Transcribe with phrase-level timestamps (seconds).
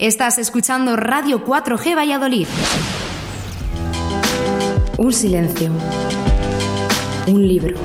[0.00, 2.46] Estás escuchando Radio 4G Valladolid.
[4.96, 5.70] Un silencio.
[7.26, 7.76] Un libro.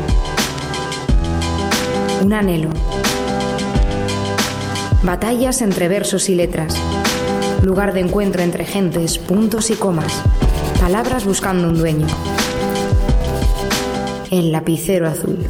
[2.23, 2.69] Un anhelo.
[5.03, 6.77] Batallas entre versos y letras.
[7.61, 10.23] Lugar de encuentro entre gentes, puntos y comas.
[10.79, 12.07] Palabras buscando un dueño.
[14.31, 15.45] El lapicero azul.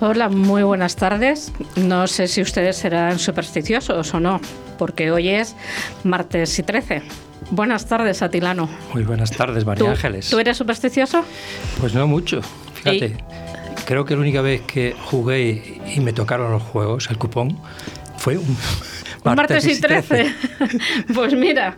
[0.00, 1.52] Hola, muy buenas tardes.
[1.74, 4.40] No sé si ustedes serán supersticiosos o no,
[4.78, 5.56] porque hoy es
[6.04, 7.02] martes y 13.
[7.50, 8.68] Buenas tardes, Atilano.
[8.94, 10.30] Muy buenas tardes, María Ángeles.
[10.30, 11.24] ¿Tú eres supersticioso?
[11.80, 12.42] Pues no mucho,
[12.74, 13.16] fíjate.
[13.86, 17.58] Creo que la única vez que jugué y me tocaron los juegos, el cupón,
[18.18, 18.56] fue un,
[19.36, 20.34] Martes, y 13.
[21.14, 21.76] pues mira,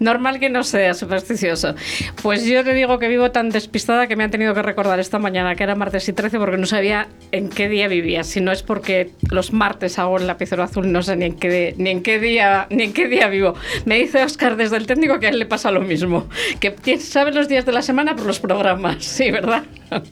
[0.00, 1.74] normal que no sea supersticioso.
[2.22, 5.18] Pues yo te digo que vivo tan despistada que me han tenido que recordar esta
[5.18, 8.24] mañana que era martes y 13 porque no sabía en qué día vivía.
[8.24, 11.74] Si no es porque los martes hago el lapicero azul, no sé ni en qué,
[11.78, 13.54] ni en qué, día, ni en qué día vivo.
[13.84, 16.28] Me dice Oscar desde el técnico que a él le pasa lo mismo,
[16.60, 19.12] que sabe los días de la semana por los programas.
[19.12, 19.64] Sí, ¿verdad?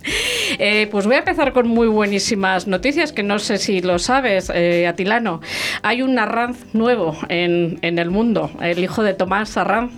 [0.58, 4.50] Eh, pues voy a empezar con muy buenísimas noticias, que no sé si lo sabes,
[4.52, 5.40] eh, Atilano.
[5.82, 9.92] Hay un Arranz nuevo en, el mundo, el hijo de Tomás Arranz.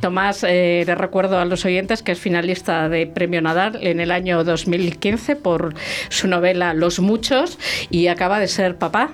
[0.00, 4.12] Tomás, eh, le recuerdo a los oyentes que es finalista de Premio Nadal en el
[4.12, 5.74] año 2015 por
[6.10, 7.58] su novela Los Muchos
[7.90, 9.10] y acaba de ser papá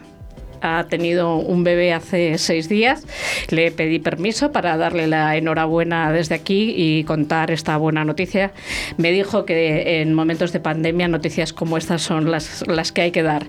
[0.61, 3.05] ha tenido un bebé hace seis días.
[3.51, 8.53] Le pedí permiso para darle la enhorabuena desde aquí y contar esta buena noticia.
[8.97, 13.11] Me dijo que en momentos de pandemia noticias como estas son las, las que hay
[13.11, 13.47] que dar.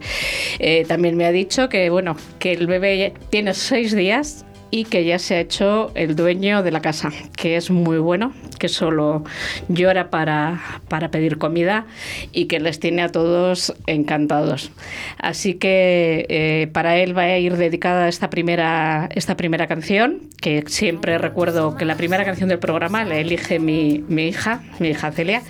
[0.60, 5.06] Eh, también me ha dicho que, bueno, que el bebé tiene seis días y que
[5.06, 9.24] ya se ha hecho el dueño de la casa, que es muy bueno, que solo
[9.68, 11.86] llora para, para pedir comida
[12.32, 14.72] y que les tiene a todos encantados.
[15.18, 20.64] Así que eh, para él va a ir dedicada esta primera, esta primera canción, que
[20.68, 25.12] siempre recuerdo que la primera canción del programa la elige mi, mi hija, mi hija
[25.12, 25.42] Celia,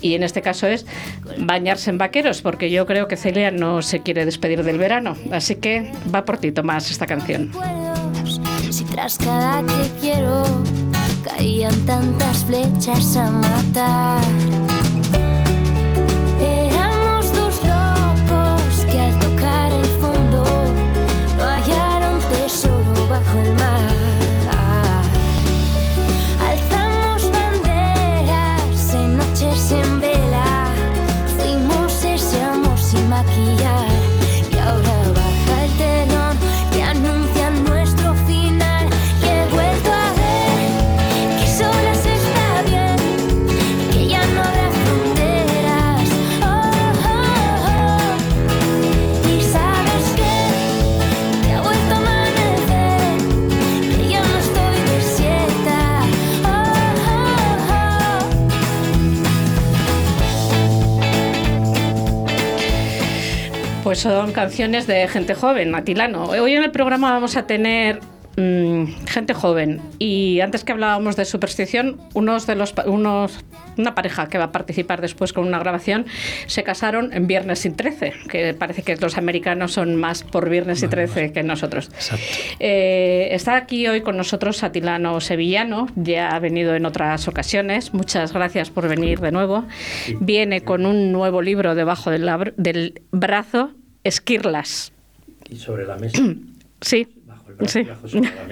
[0.00, 0.86] y en este caso es
[1.38, 5.16] Bañarse en Vaqueros, porque yo creo que Celia no se quiere despedir del verano.
[5.32, 7.50] Así que va por ti, Tomás, esta canción.
[8.70, 10.44] Si tras cada que quiero
[11.24, 14.79] caían tantas flechas a matar.
[63.90, 66.26] Pues son canciones de gente joven, Atilano.
[66.26, 67.98] Hoy en el programa vamos a tener
[68.36, 73.44] mm, gente joven y antes que hablábamos de superstición, unos de los unos
[73.76, 76.06] una pareja que va a participar después con una grabación
[76.46, 80.84] se casaron en Viernes y 13, que parece que los americanos son más por Viernes
[80.84, 81.90] y 13 que nosotros.
[82.60, 87.92] Eh, está aquí hoy con nosotros Atilano Sevillano, ya ha venido en otras ocasiones.
[87.92, 89.64] Muchas gracias por venir de nuevo.
[90.20, 93.72] Viene con un nuevo libro debajo del, del brazo
[94.04, 94.92] Esquirlas.
[95.48, 96.18] Y sobre la mesa.
[96.80, 97.08] sí.
[97.66, 97.86] sí.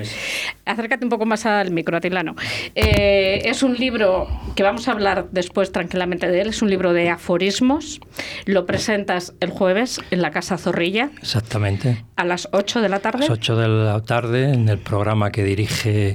[0.65, 2.35] Acércate un poco más al micro, Atilano.
[2.75, 6.49] Eh, es un libro que vamos a hablar después tranquilamente de él.
[6.49, 8.01] Es un libro de aforismos.
[8.45, 11.11] Lo presentas el jueves en la Casa Zorrilla.
[11.19, 12.05] Exactamente.
[12.17, 13.19] A las 8 de la tarde.
[13.19, 16.15] A las 8 de la tarde en el programa que dirige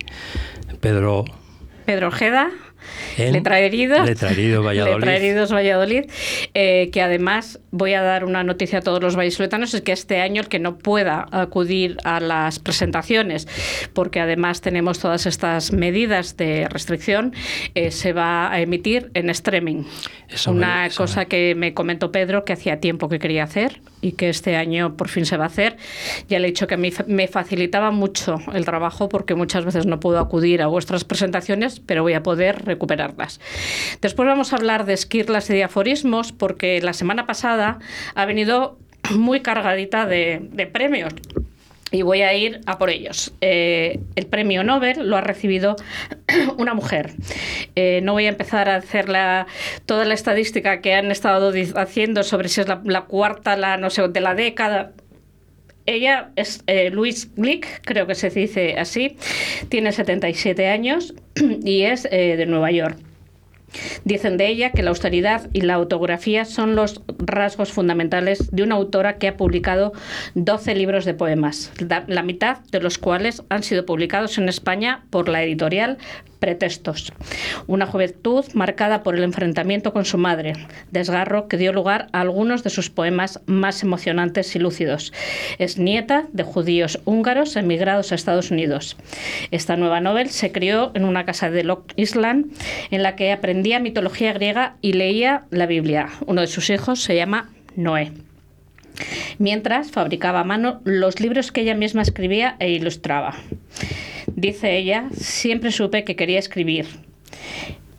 [0.82, 1.26] Pedro.
[1.86, 2.52] Pedro Ojeda.
[3.18, 4.06] Letra Heridos.
[4.06, 4.96] Letra Heridos Valladolid.
[4.96, 6.06] Letra Heridos Valladolid.
[6.54, 10.22] Eh, que además voy a dar una noticia a todos los vallisoletanos, es que este
[10.22, 13.48] año el que no pueda acudir a las presentaciones,
[13.94, 17.34] porque además tenemos todas estas medidas de restricción,
[17.74, 19.84] eh, se va a emitir en streaming.
[20.48, 24.56] una cosa que me comentó Pedro que hacía tiempo que quería hacer y que este
[24.56, 25.78] año por fin se va a hacer.
[26.30, 30.20] Ya le he dicho que me facilitaba mucho el trabajo porque muchas veces no puedo
[30.20, 33.40] acudir a vuestras presentaciones, pero voy a poder recuperarlas.
[34.02, 37.63] Después vamos a hablar de esquirlas y de aforismos, porque la semana pasada
[38.16, 38.78] ha venido
[39.12, 41.14] muy cargadita de, premios
[41.92, 43.34] y voy a ir a por ellos.
[43.42, 45.76] Eh, el premio Nobel lo ha recibido
[46.58, 47.12] una mujer.
[47.76, 49.46] Eh, no voy a empezar a hacer la,
[49.86, 53.90] toda la estadística que han estado haciendo sobre si es la, la cuarta, la no
[53.90, 54.94] sé, de la década
[55.86, 59.18] ella es eh, Glick, creo que se dice así,
[59.70, 61.14] tiene 77 años
[61.64, 62.98] y es eh, de Nueva York.
[64.04, 68.76] Dicen de ella que la austeridad y la autografía son los rasgos fundamentales de una
[68.76, 69.94] autora que ha publicado
[70.36, 71.72] 12 libros de poemas,
[72.08, 75.98] la mitad de los cuales han sido publicados en España por la editorial
[76.44, 77.14] pretextos.
[77.68, 80.52] Una juventud marcada por el enfrentamiento con su madre,
[80.92, 85.14] desgarro que dio lugar a algunos de sus poemas más emocionantes y lúcidos.
[85.58, 88.98] Es nieta de judíos húngaros emigrados a Estados Unidos.
[89.52, 92.52] Esta nueva novela se crió en una casa de Lock Island
[92.92, 96.10] en la que aprendía mitología griega y leía la Biblia.
[96.26, 98.12] Uno de sus hijos se llama Noé
[99.40, 103.34] mientras fabricaba a mano los libros que ella misma escribía e ilustraba.
[104.36, 106.88] Dice ella, siempre supe que quería escribir.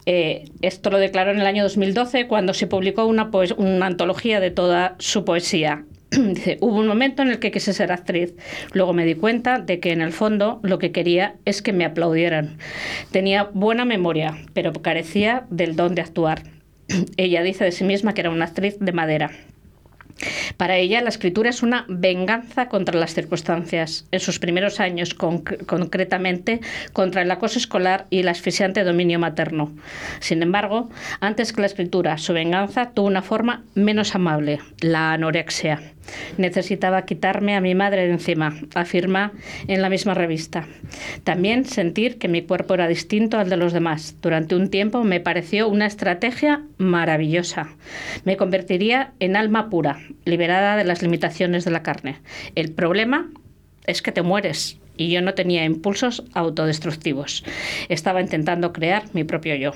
[0.07, 4.51] Eh, esto lo declaró en el año 2012 cuando se publicó una, una antología de
[4.51, 5.85] toda su poesía.
[6.11, 8.35] Dice, hubo un momento en el que quise ser actriz.
[8.73, 11.85] Luego me di cuenta de que en el fondo lo que quería es que me
[11.85, 12.59] aplaudieran.
[13.11, 16.43] Tenía buena memoria, pero carecía del don de actuar.
[17.17, 19.31] Ella dice de sí misma que era una actriz de madera.
[20.57, 24.07] Para ella, la escritura es una venganza contra las circunstancias.
[24.11, 26.61] En sus primeros años, concretamente,
[26.93, 29.73] contra el acoso escolar y el asfixiante dominio materno.
[30.21, 30.91] Sin embargo,
[31.21, 35.94] antes que la escritura, su venganza tuvo una forma menos amable, la anorexia.
[36.37, 39.33] Necesitaba quitarme a mi madre de encima, afirma
[39.69, 40.67] en la misma revista.
[41.23, 44.17] También sentir que mi cuerpo era distinto al de los demás.
[44.21, 47.69] Durante un tiempo me pareció una estrategia maravillosa.
[48.25, 52.17] Me convertiría en alma pura, liberada de las limitaciones de la carne.
[52.55, 53.31] El problema
[53.87, 57.45] es que te mueres y yo no tenía impulsos autodestructivos.
[57.89, 59.73] Estaba intentando crear mi propio yo.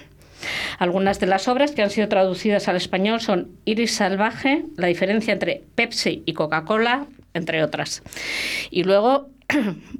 [0.78, 5.32] Algunas de las obras que han sido traducidas al español son Iris Salvaje, la diferencia
[5.32, 8.02] entre Pepsi y Coca-Cola, entre otras.
[8.70, 9.30] Y luego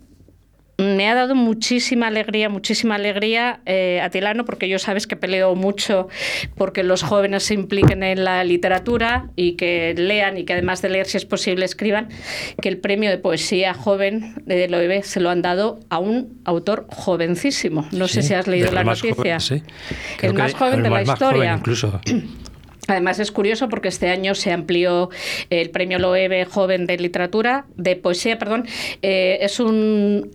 [0.78, 6.08] me ha dado muchísima alegría, muchísima alegría eh, Atilano, porque yo sabes que peleo mucho
[6.56, 10.90] porque los jóvenes se impliquen en la literatura y que lean y que además de
[10.90, 12.08] leer, si es posible, escriban,
[12.62, 16.86] que el premio de poesía joven de OEB se lo han dado a un autor
[16.90, 17.88] jovencísimo.
[17.90, 19.38] No sé si has leído la noticia.
[20.22, 21.54] El más joven de la historia.
[21.54, 22.00] incluso.
[22.88, 25.10] Además es curioso porque este año se amplió
[25.50, 28.66] el premio Loewe Joven de Literatura, de Poesía, perdón.
[29.02, 30.30] Eh, es un,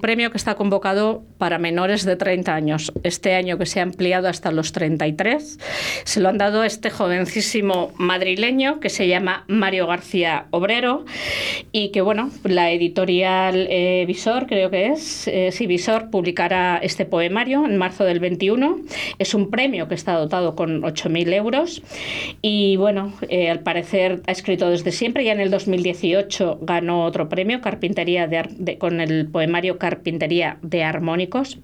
[0.00, 2.92] premio que está convocado para menores de 30 años.
[3.02, 5.58] Este año que se ha ampliado hasta los 33,
[6.04, 11.04] se lo han dado a este jovencísimo madrileño que se llama Mario García Obrero
[11.70, 17.04] y que, bueno, la editorial eh, Visor, creo que es, eh, sí, Visor, publicará este
[17.04, 18.80] poemario en marzo del 21.
[19.18, 21.82] Es un premio que está dotado con 8.000 euros
[22.42, 25.24] y bueno, eh, al parecer ha escrito desde siempre.
[25.24, 31.58] Ya en el 2018 ganó otro premio, Carpintería de, con el poemario Carpintería de Armónicos.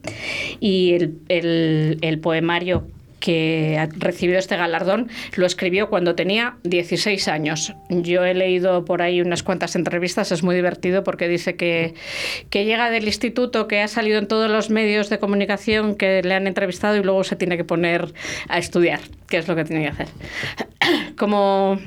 [0.61, 2.87] Y el, el, el poemario
[3.21, 7.75] que ha recibido este galardón lo escribió cuando tenía 16 años.
[7.89, 11.95] Yo he leído por ahí unas cuantas entrevistas, es muy divertido porque dice que,
[12.51, 16.35] que llega del instituto, que ha salido en todos los medios de comunicación, que le
[16.35, 18.13] han entrevistado y luego se tiene que poner
[18.49, 20.09] a estudiar, que es lo que tiene que hacer.
[21.17, 21.79] Como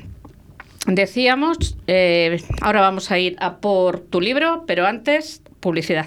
[0.86, 6.06] decíamos, eh, ahora vamos a ir a por tu libro, pero antes, publicidad.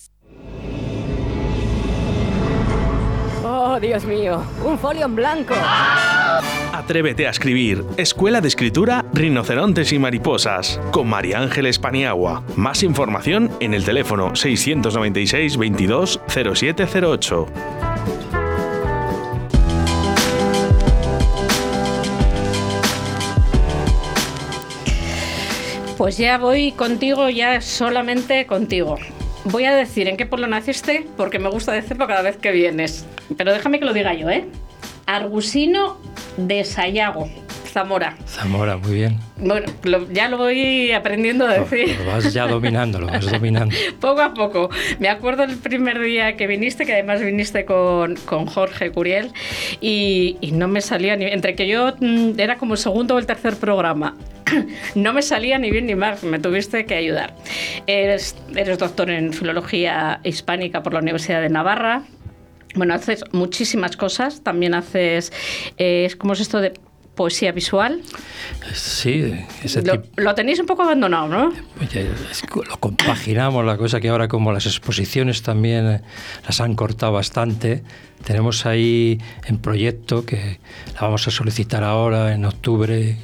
[3.81, 5.55] Dios mío, un folio en blanco.
[6.71, 7.83] Atrévete a escribir.
[7.97, 10.79] Escuela de Escritura Rinocerontes y Mariposas.
[10.91, 12.43] Con María Ángeles Paniagua.
[12.55, 17.47] Más información en el teléfono 696 22 0708.
[25.97, 28.97] Pues ya voy contigo, ya solamente contigo.
[29.45, 33.05] Voy a decir en qué pueblo naciste porque me gusta decirlo cada vez que vienes.
[33.37, 34.45] Pero déjame que lo diga yo, ¿eh?
[35.05, 35.97] Argusino
[36.37, 37.29] de Sayago.
[37.71, 38.17] Zamora.
[38.27, 39.17] Zamora, muy bien.
[39.37, 39.67] Bueno,
[40.11, 41.97] ya lo voy aprendiendo a decir.
[41.97, 43.75] Lo, vas ya dominando, lo vas dominando.
[43.99, 44.69] poco a poco.
[44.99, 49.31] Me acuerdo el primer día que viniste, que además viniste con, con Jorge Curiel,
[49.79, 51.25] y, no me salía ni.
[51.25, 54.15] Entre que yo mm, era como el segundo o el tercer programa.
[54.95, 57.33] No me salía ni bien ni mal, me tuviste que ayudar.
[57.87, 62.03] Eres, eres doctor en filología hispánica por la Universidad de Navarra,
[62.75, 64.41] bueno, haces muchísimas cosas.
[64.41, 65.31] También haces,
[65.77, 66.73] eh, ¿cómo es esto de
[67.21, 68.01] poesía visual.
[68.73, 69.31] Sí,
[69.63, 71.53] ese lo, lo, tenéis un poco abandonado, ¿no?
[72.67, 76.01] lo compaginamos, la cosa que ahora como las exposiciones también eh,
[76.43, 77.83] las han cortado bastante,
[78.25, 80.57] tenemos ahí en proyecto que
[80.95, 83.17] la vamos a solicitar ahora en octubre y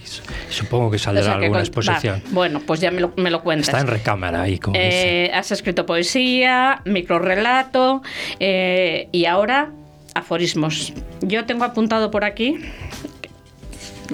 [0.54, 2.22] supongo que saldrá alguna exposición.
[2.30, 3.70] bueno, pues ya me lo, me lo, cuentas.
[3.70, 8.04] Está en recámara ahí, como eh, Has escrito poesía, microrelato
[8.40, 9.72] eh, y ahora
[10.14, 10.94] aforismos.
[11.22, 12.60] Yo tengo apuntado por aquí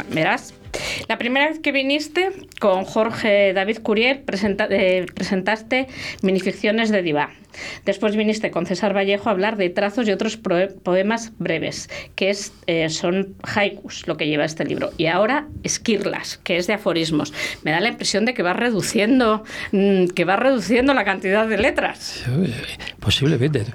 [0.09, 0.53] verás.
[1.07, 4.23] La primera vez que viniste con Jorge David Curiel
[4.69, 5.87] eh, presentaste
[6.21, 7.29] minificciones de Diva.
[7.85, 12.53] Después viniste con César Vallejo a hablar de trazos y otros poemas breves, que es,
[12.65, 14.89] eh, son haikus, lo que lleva este libro.
[14.97, 17.33] Y ahora esquirlas, que es de aforismos.
[17.63, 21.57] Me da la impresión de que va reduciendo, mm, que va reduciendo la cantidad de
[21.57, 22.25] letras.
[22.99, 23.65] Posiblemente.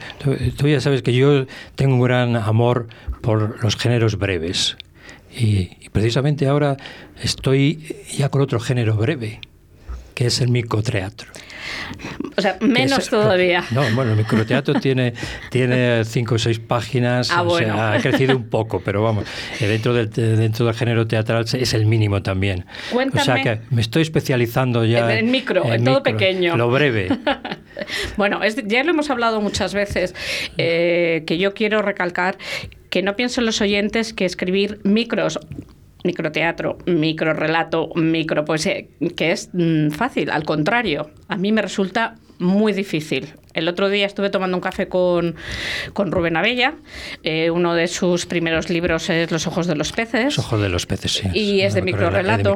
[0.57, 1.47] tú ya sabes que yo
[1.77, 2.89] tengo un gran amor
[3.21, 4.77] por los géneros breves.
[5.39, 6.77] Y, precisamente ahora
[7.23, 9.41] estoy ya con otro género breve,
[10.15, 11.31] que es el microteatro.
[12.37, 13.65] O sea, menos todavía.
[13.71, 15.15] No, bueno, el microteatro tiene,
[15.51, 19.25] tiene cinco o seis páginas, ah, o sea, ha crecido un poco, pero vamos,
[19.61, 22.65] eh, dentro del, dentro del género teatral es el mínimo también.
[22.93, 23.23] Cuéntame.
[23.23, 25.19] O sea que me estoy especializando ya.
[25.19, 26.57] En, micro, en, todo pequeño.
[26.57, 27.09] Lo breve.
[28.17, 30.15] bueno, ya lo hemos hablado muchas veces,
[30.57, 32.39] eh, que yo quiero recalcar
[32.91, 35.39] que no piensen los oyentes que escribir micros
[36.05, 38.85] microteatro, microrelato, micropoesía,
[39.17, 43.35] que es mm, fácil, al contrario, a mí me resulta muy difícil.
[43.55, 45.35] El otro día estuve tomando un café con,
[45.93, 46.75] con Rubén Abella.
[47.25, 50.37] Eh, uno de sus primeros libros es Los ojos de los peces.
[50.37, 51.29] Los ojos de los peces, sí.
[51.35, 52.55] Y es de microrelato.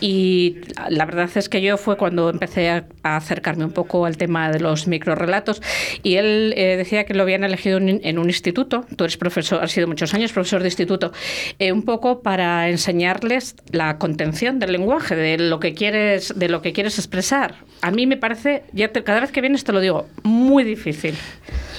[0.00, 0.58] Y
[0.90, 4.60] la verdad es que yo fue cuando empecé a, acercarme un poco al tema de
[4.60, 5.62] los microrelatos.
[6.02, 8.84] Y él eh, decía que lo habían elegido en, un instituto.
[8.96, 11.12] Tú eres profesor, has sido muchos años profesor de instituto.
[11.58, 16.62] Eh, un poco para enseñarles la contención del lenguaje, de lo que quieres, de lo
[16.62, 17.54] que quieres expresar.
[17.80, 21.14] A mí me parece, ya cada vez que vienes te lo digo, muy difícil.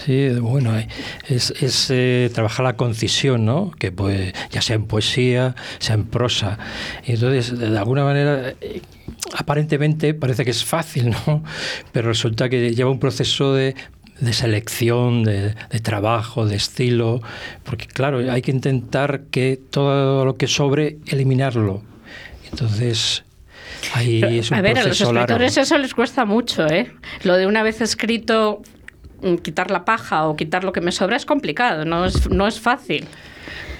[0.05, 0.73] Sí, bueno,
[1.27, 3.71] es, eh, trabajar la concisión, ¿no?
[3.77, 6.57] Que pues, ya sea en poesía, sea en prosa.
[7.05, 8.81] Y entonces, de alguna manera, eh,
[9.35, 11.43] aparentemente parece que es fácil, ¿no?
[11.91, 13.75] Pero resulta que lleva un proceso de
[14.31, 17.21] selección, de, trabajo, de estilo,
[17.63, 21.81] porque claro, hay que intentar que todo lo que sobre, eliminarlo.
[22.51, 23.23] Entonces,
[23.93, 26.91] a ver, a los escritores eso les cuesta mucho, ¿eh?
[27.23, 28.61] Lo de una vez escrito
[29.41, 32.59] quitar la paja o quitar lo que me sobra es complicado, no es, no es
[32.59, 33.07] fácil.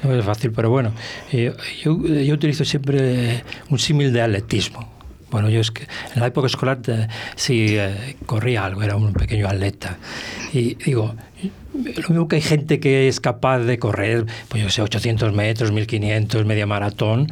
[0.03, 0.93] No es fácil, pero bueno,
[1.31, 1.53] eh,
[1.83, 4.87] yo, yo, utilizo siempre un símil de atletismo.
[5.29, 5.83] Bueno, yo es que
[6.15, 9.97] en la época escolar eh, sí eh, corría algo, era un pequeño atleta.
[10.53, 11.13] Y digo,
[11.73, 15.71] lo mismo que hay gente que es capaz de correr, pues yo sé, 800 metros,
[15.71, 17.27] 1500, media maratón.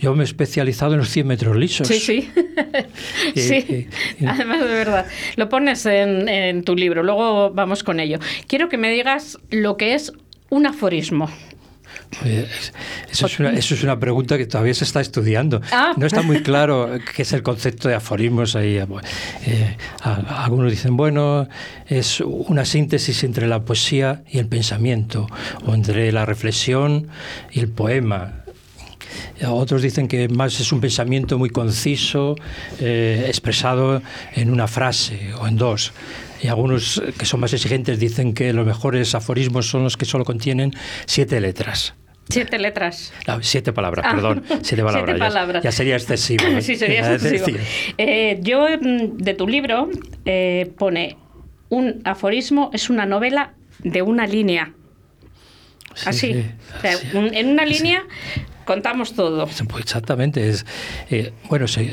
[0.00, 1.88] Yo me he especializado en los 100 metros lisos.
[1.88, 2.30] Sí, sí.
[3.34, 3.88] sí,
[4.26, 5.06] además de verdad.
[5.36, 8.18] Lo pones en, en tu libro, luego vamos con ello.
[8.46, 10.12] Quiero que me digas lo que es
[10.50, 11.28] un aforismo.
[13.10, 15.60] Eso es, una, eso es una pregunta que todavía se está estudiando.
[15.70, 15.92] Ah.
[15.96, 18.78] No está muy claro qué es el concepto de aforismos ahí.
[18.78, 21.48] Eh, algunos dicen, bueno,
[21.86, 25.26] es una síntesis entre la poesía y el pensamiento,
[25.64, 27.08] o entre la reflexión
[27.52, 28.44] y el poema.
[29.46, 32.36] Otros dicen que más es un pensamiento muy conciso,
[32.80, 34.02] eh, expresado
[34.34, 35.92] en una frase o en dos.
[36.42, 40.24] Y algunos que son más exigentes dicen que los mejores aforismos son los que solo
[40.24, 40.72] contienen
[41.06, 41.94] siete letras.
[42.28, 43.12] Siete letras.
[43.40, 44.14] siete palabras, ah.
[44.14, 44.44] perdón.
[44.62, 45.62] Siete palabras.
[45.62, 46.44] Ya, sería excesivo.
[46.46, 46.62] ¿eh?
[46.62, 47.58] sí, sería excesivo.
[47.96, 49.88] Eh, yo, mm, de tu libro,
[50.24, 51.16] eh, pone
[51.70, 54.72] un aforismo es una novela de una línea.
[56.04, 56.44] así.
[56.82, 58.04] en una línea
[58.64, 59.46] contamos todo.
[59.46, 60.48] Pues exactamente.
[60.48, 60.64] Es,
[61.48, 61.90] bueno, se,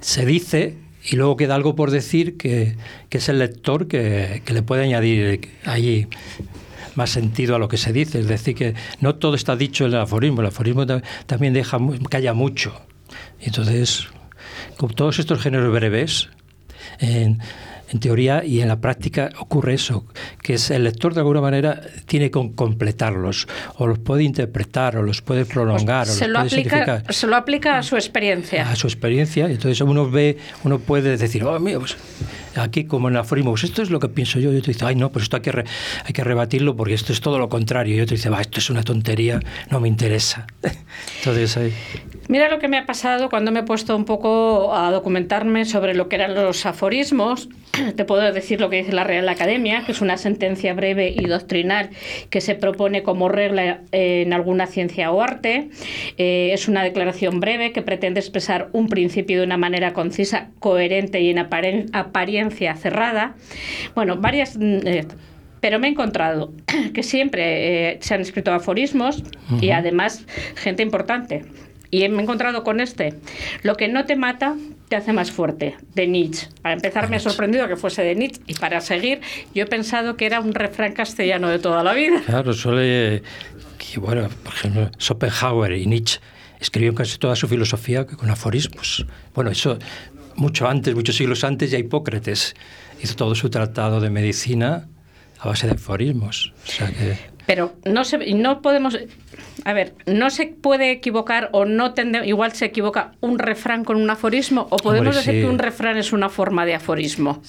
[0.00, 2.76] se dice y luego queda algo por decir que,
[3.10, 6.08] es el lector que, le puede añadir allí
[6.94, 8.20] más sentido a lo que se dice.
[8.20, 10.40] Es decir, que no todo está dicho en el aforismo.
[10.40, 10.86] El aforismo
[11.26, 11.78] también deja
[12.10, 12.80] que haya mucho.
[13.40, 14.08] Entonces,
[14.76, 16.28] con todos estos géneros breves,
[17.92, 20.06] en teoría y en la práctica ocurre eso,
[20.42, 25.02] que es el lector de alguna manera tiene que completarlos, o los puede interpretar, o
[25.02, 27.96] los puede prolongar, Pues o se, los lo puede aplica, se lo aplica a su
[27.96, 28.70] experiencia.
[28.70, 31.96] a su experiencia, entonces uno ve, uno puede decir, oh, mira, pues
[32.56, 34.84] aquí como en el aforismo, pues esto es lo que pienso yo, y otro dice,
[34.84, 35.64] ay no, pues esto hay que, re-
[36.04, 38.70] hay que rebatirlo porque esto es todo lo contrario, y otro dice, va, esto es
[38.70, 40.46] una tontería, no me interesa.
[41.18, 41.72] Entonces ahí...
[42.28, 45.94] Mira lo que me ha pasado cuando me he puesto un poco a documentarme sobre
[45.94, 47.48] lo que eran los aforismos.
[47.96, 51.26] Te puedo decir lo que dice la Real Academia, que es una sentencia breve y
[51.26, 51.90] doctrinal
[52.30, 55.70] que se propone como regla en alguna ciencia o arte.
[56.18, 61.20] Eh, es una declaración breve que pretende expresar un principio de una manera concisa, coherente
[61.20, 63.34] y en apariencia cerrada.
[63.94, 64.56] Bueno, varias...
[64.56, 65.06] mm, eh,
[65.60, 66.54] pero me he encontrado
[66.94, 69.22] que siempre eh, se han escrito aforismos
[69.60, 70.24] y además
[70.56, 71.44] gente importante.
[71.90, 73.14] Y me he encontrado con este.
[73.62, 74.56] Lo que no te mata
[74.88, 76.48] te hace más fuerte, de Nietzsche.
[76.62, 78.42] Para empezar, me ha sorprendido que fuese de Nietzsche.
[78.46, 79.20] Y para seguir,
[79.54, 82.22] yo he pensado que era un refrán castellano de toda la vida.
[82.26, 83.22] Claro, suele.
[83.78, 86.20] Que, bueno, por ejemplo, Schopenhauer y Nietzsche
[86.60, 89.06] escribieron casi toda su filosofía con aforismos.
[89.34, 89.78] Bueno, eso
[90.36, 92.54] mucho antes, muchos siglos antes, ya Hipócrates
[93.02, 94.88] hizo todo su tratado de medicina
[95.38, 96.52] a base de aforismos.
[96.66, 97.16] O sea que.
[97.46, 98.98] Pero no se, no podemos.
[99.64, 103.96] A ver, no se puede equivocar o no tende, igual se equivoca un refrán con
[103.96, 105.40] un aforismo o podemos Hombre, decir sí.
[105.40, 107.42] que un refrán es una forma de aforismo.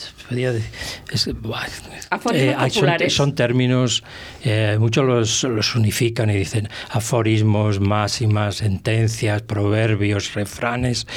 [2.52, 3.14] es- hay- son, populares.
[3.16, 4.04] son términos,
[4.44, 11.08] eh, muchos los, los unifican y dicen aforismos, máximas, sentencias, proverbios, refranes.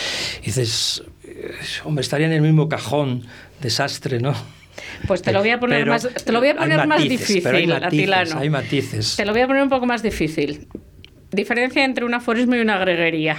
[0.43, 1.50] Y dices, eh,
[1.85, 3.25] hombre, estaría en el mismo cajón,
[3.61, 4.35] desastre, ¿no?
[5.07, 7.47] Pues te lo voy a poner Pero más, te lo voy a poner más difícil,
[7.47, 9.16] hay matices, hay matices.
[9.16, 10.66] Te lo voy a poner un poco más difícil.
[11.31, 13.37] Diferencia entre un aforismo y una greguería.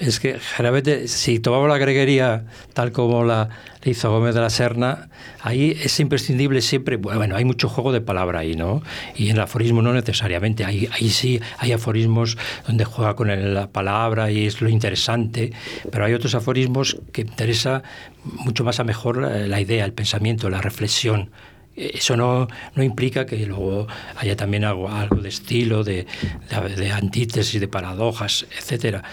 [0.00, 3.48] Es que generalmente, si tomamos la greguería tal como la
[3.84, 5.08] hizo Gómez de la Serna,
[5.40, 8.82] ahí es imprescindible siempre, bueno, hay mucho juego de palabra ahí, ¿no?
[9.16, 13.54] Y en el aforismo no necesariamente, ahí, ahí sí hay aforismos donde juega con el-
[13.54, 15.52] la palabra y es lo interesante,
[15.90, 17.82] pero hay otros aforismos que interesa
[18.24, 21.30] mucho más a mejor la, la idea, el pensamiento, la reflexión.
[21.76, 26.06] Eso no, no implica que luego haya también algo, algo de estilo, de,
[26.50, 29.04] de, de antítesis, de paradojas, etcétera.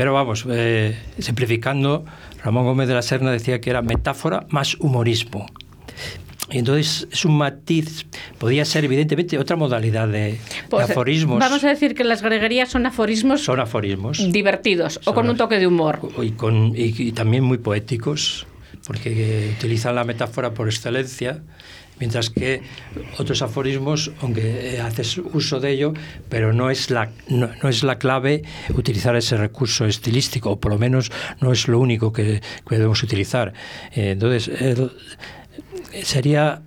[0.00, 2.06] Pero vamos, eh, simplificando,
[2.42, 5.44] Ramón Gómez de la Serna decía que era metáfora más humorismo.
[6.50, 8.06] Y entonces es un matiz,
[8.38, 10.38] podría ser evidentemente otra modalidad de, de
[10.70, 11.38] Pues, aforismos.
[11.38, 14.32] Vamos a decir que las greguerías son aforismos Son aforismos.
[14.32, 16.00] divertidos o Son con un toque de humor.
[16.22, 18.46] Y, con, y, y también muy poéticos,
[18.86, 21.42] porque utilizan la metáfora por excelencia,
[22.00, 22.62] mientras que
[23.18, 25.92] otros aforismos, aunque eh, haces uso de ello,
[26.28, 28.42] pero no es, la, no, es la clave
[28.74, 33.02] utilizar ese recurso estilístico, o por lo menos no es lo único que, que debemos
[33.02, 33.52] utilizar.
[33.94, 34.50] Eh, entonces,
[36.02, 36.62] sería,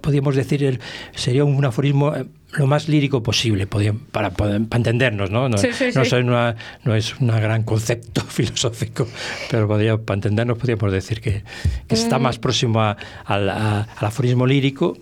[0.00, 0.80] podríamos decir,
[1.14, 2.26] sería un aforismo eh,
[2.58, 5.48] lo más lírico posible, para, para entendernos, ¿no?
[5.48, 6.10] No, Sí, sí, no sí.
[6.10, 9.06] soy una- no es un gran concepto filosófico,
[9.50, 11.44] pero podría, para entendernos podríamos decir que,
[11.86, 12.22] que está Mm.
[12.22, 13.48] más próximo a- al
[13.98, 14.96] aforismo lírico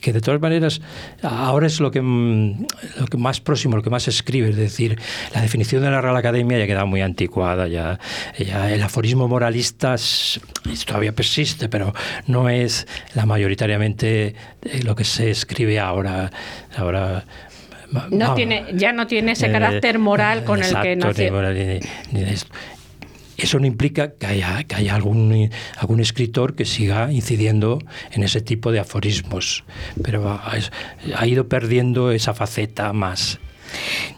[0.00, 0.80] que de todas maneras
[1.22, 2.66] ahora es lo que, mm,
[3.00, 4.98] lo que más próximo, lo que más escribe, es decir,
[5.34, 7.98] la definición de la Real Academia ya queda muy anticuada, ya,
[8.38, 10.40] ya el aforismo moralista es-
[10.86, 11.92] todavía persiste, pero
[12.26, 16.30] no es la mayoritariamente eh, lo que se escribe ahora.
[16.76, 17.24] ahora
[18.10, 20.96] No vamos, tiene, ya no tiene ese eh, carácter moral con el que exacto, ni
[20.96, 21.32] nació.
[21.32, 22.52] moral, ni- ni esto.
[23.38, 27.78] Eso no implica que haya, que haya algún, algún escritor que siga incidiendo
[28.10, 29.64] en ese tipo de aforismos,
[30.02, 30.52] pero ha,
[31.16, 33.38] ha ido perdiendo esa faceta más.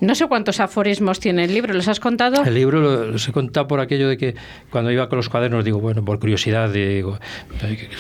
[0.01, 2.43] No sé cuántos aforismos tiene el libro, ¿los has contado?
[2.45, 4.35] El libro lo- los he contado por aquello de que
[4.71, 7.19] cuando iba con los cuadernos, digo, bueno, por curiosidad, digo,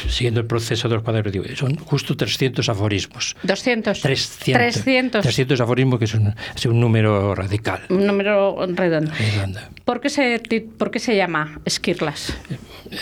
[0.09, 3.37] siguiendo el proceso de los cuadernos, digo, son justo 300 aforismos.
[3.43, 4.01] 200.
[4.01, 4.53] 300.
[4.73, 5.23] 300.
[5.23, 7.81] 300 aforismos, que es un, es un número radical.
[7.89, 9.11] Un número redondo.
[9.19, 9.61] Redondo.
[9.85, 10.41] ¿Por qué se,
[10.79, 12.35] por qué se llama Esquirlas?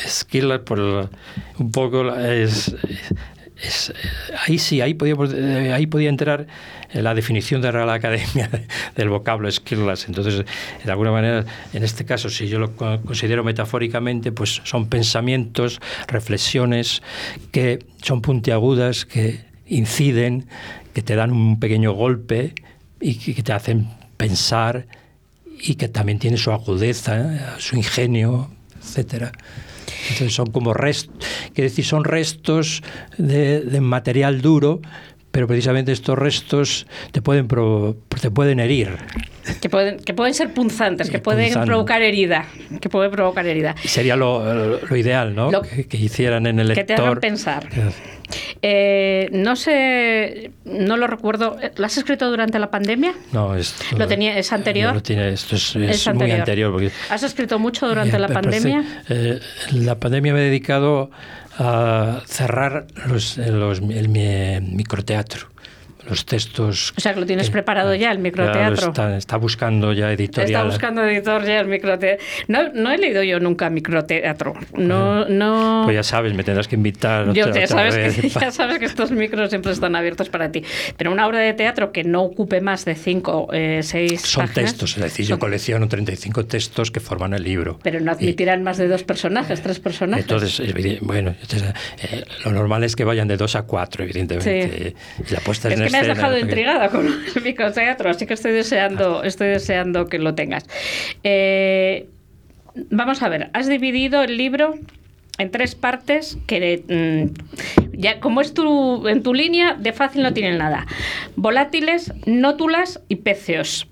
[0.07, 1.09] Skiller por el-
[1.59, 2.75] un poco la- es,
[3.63, 3.93] es-
[4.47, 6.47] ahí sí ahí podíamos eh, ahí podía entrar
[6.93, 8.49] en la definición de Real Academia
[8.97, 10.45] del vocablo skillas entonces
[10.85, 15.81] de alguna manera en este caso si yo lo co- considero metafóricamente pues son pensamientos
[16.07, 17.03] reflexiones
[17.53, 20.47] que son puntiagudas que inciden
[20.95, 22.55] que te dan un pequeño golpe
[23.01, 24.87] y que que te hacen pensar
[25.61, 29.33] y que también tiene su agudeza, su ingenio, etcétera.
[30.05, 31.15] Entonces son como restos,
[31.55, 32.83] decir, son restos
[33.19, 34.81] de material duro,
[35.39, 38.97] pero precisamente estos restos te pueden, te pueden herir.
[39.61, 42.47] Que pueden, que pueden ser punzantes, que pueden provocar herida.
[42.81, 43.77] Que puede provocar herida.
[43.85, 44.43] Sería lo,
[44.97, 45.53] ideal, ¿no?
[45.63, 46.87] que, hicieran en el lector.
[46.87, 47.69] Que te hagan pensar.
[48.63, 51.57] Eh, no sé, no lo recuerdo.
[51.77, 53.15] ¿Lo has escrito durante la pandemia?
[53.31, 54.93] No, es, ¿Lo tenía, ¿es anterior?
[54.93, 55.77] No tiene, esto es,
[56.15, 56.83] muy anterior.
[57.11, 59.05] ¿Has escrito mucho durante la pandemia?
[59.09, 59.39] Eh,
[59.75, 61.13] la pandemia me he dedicado
[62.27, 65.49] cerrar los, los, el microteatro
[66.09, 66.95] los textos.
[66.97, 68.93] O sea, que lo tienes preparado ya, el microteatro.
[69.17, 70.51] está, buscando ya editorial.
[70.51, 72.25] Está buscando editor ya el microteatro.
[72.49, 74.55] No, no he leído yo nunca microteatro.
[74.75, 75.83] No, no...
[75.85, 77.33] Pues ya sabes, me tendrás que invitar.
[77.33, 80.65] Yo, ya, sabes Que, ya sabes que estos micros siempre están abiertos para ti.
[80.97, 84.23] Pero una obra de teatro que no ocupe más de cinco, eh, seis.
[84.23, 87.79] Son textos, es decir, yo colecciono 35 textos que forman el libro.
[87.83, 90.25] Pero no admitirán más de dos personajes, tres personajes.
[90.25, 91.35] Entonces, bueno,
[92.03, 94.95] eh, lo normal es que vayan de dos a cuatro, evidentemente.
[95.29, 98.53] Y la puesta es en me has dejado intrigada con el microteatro, así que estoy
[98.53, 100.67] deseando, estoy deseando que lo tengas.
[101.25, 102.09] Eh,
[102.91, 104.75] vamos a ver, has dividido el libro
[105.39, 110.33] en tres partes que mm, ya como es tu en tu línea de fácil no
[110.33, 110.87] tienen nada.
[111.37, 113.87] Volátiles nótulas y pecios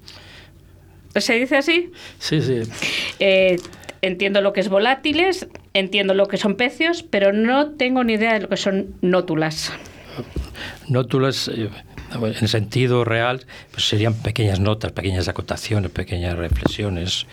[1.14, 2.62] se dice así sí sí.
[3.21, 3.57] Eh,
[4.03, 8.35] entiendo lo que es volátiles entiendo lo que son pecios pero no tengo ni idea
[8.35, 9.73] de lo que son nótulas.
[10.88, 11.71] Nótulas eh,
[12.12, 17.27] en sentido real, pues serían pequeñas notas, pequeñas acotaciones, pequeñas reflexiones.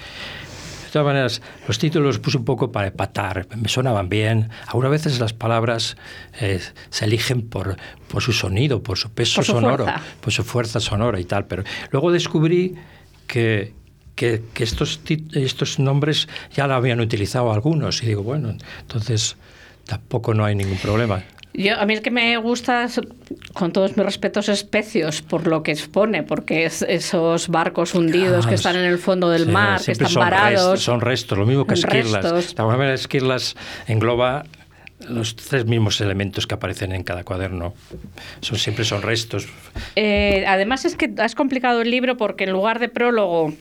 [0.86, 4.50] De todas maneras, los títulos los puse un poco para empatar, me sonaban bien.
[4.68, 5.98] Algunas veces las palabras
[6.40, 6.60] eh,
[6.92, 9.88] se eligen por, por su sonido, por su peso sonoro,
[10.22, 12.76] por su fuerza sonora y tal, pero luego descubrí
[13.26, 13.74] que,
[14.16, 15.00] que, que, estos,
[15.34, 19.36] estos nombres ya lo habían utilizado algunos y digo, bueno, entonces
[19.88, 21.24] tampoco no hay ningún problema.
[21.54, 22.88] Yo, a mí el que me gusta,
[23.54, 28.48] con todos mis respetos, es Pecios, por lo que expone, porque es esos barcos hundidos
[28.48, 30.82] que están en el fondo del mar, que están son varados.
[30.82, 32.56] son restos, lo mismo que Esquirlas.
[32.58, 33.56] La manera Esquirlas
[33.88, 34.46] engloba
[35.08, 37.74] los tres mismos elementos que aparecen en cada cuaderno.
[38.42, 39.48] Son, siempre son restos.
[39.96, 43.54] Eh, además es que has complicado el libro porque en lugar de prólogo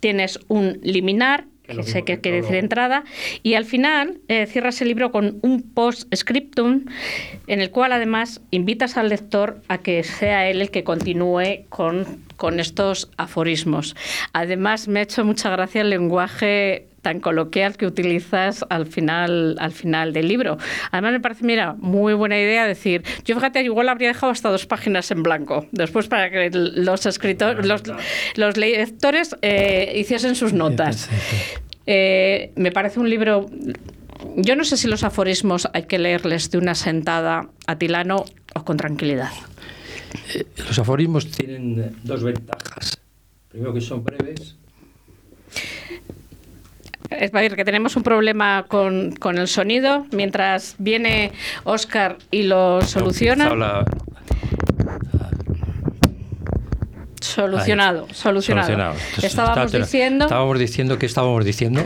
[0.00, 3.04] tienes un liminar que sé que quiere decir entrada,
[3.42, 6.86] y al final eh, cierras el libro con un post-scriptum
[7.46, 12.24] en el cual además invitas al lector a que sea él el que continúe con,
[12.36, 13.96] con estos aforismos.
[14.32, 19.70] Además, me ha hecho mucha gracia el lenguaje tan coloquial que utilizas al final, al
[19.70, 20.58] final del libro.
[20.90, 24.66] Además me parece, mira, muy buena idea decir, yo fíjate, igual habría dejado hasta dos
[24.66, 27.82] páginas en blanco, después para que los escritores, los,
[28.34, 31.08] los lectores eh, hiciesen sus notas.
[31.86, 33.46] Eh, me parece un libro
[34.34, 38.24] yo no sé si los aforismos hay que leerles de una sentada a Tilano
[38.56, 39.30] o con tranquilidad.
[40.34, 42.98] Eh, los aforismos tienen dos ventajas.
[43.48, 44.56] Primero que son breves
[47.10, 50.06] es decir, que tenemos un problema con, con, el sonido.
[50.12, 51.32] Mientras viene
[51.64, 53.84] Oscar y lo soluciona.
[57.20, 58.94] Solucionado, solucionado.
[59.22, 60.24] estábamos diciendo.
[60.24, 61.84] Estábamos diciendo que estábamos diciendo.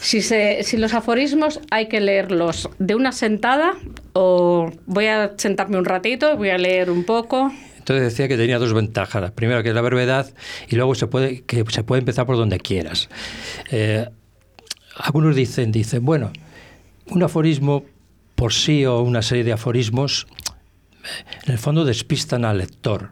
[0.00, 3.74] Si, se, si los aforismos hay que leerlos de una sentada
[4.12, 7.50] o voy a sentarme un ratito, voy a leer un poco.
[7.78, 9.20] Entonces decía que tenía dos ventajas.
[9.20, 10.32] La primera que es la brevedad
[10.68, 13.08] y luego se puede que se puede empezar por donde quieras.
[13.70, 14.06] Eh,
[14.96, 16.32] algunos dicen, dicen, bueno,
[17.10, 17.84] un aforismo
[18.34, 20.26] por sí o una serie de aforismos,
[21.44, 23.10] en el fondo despistan al lector.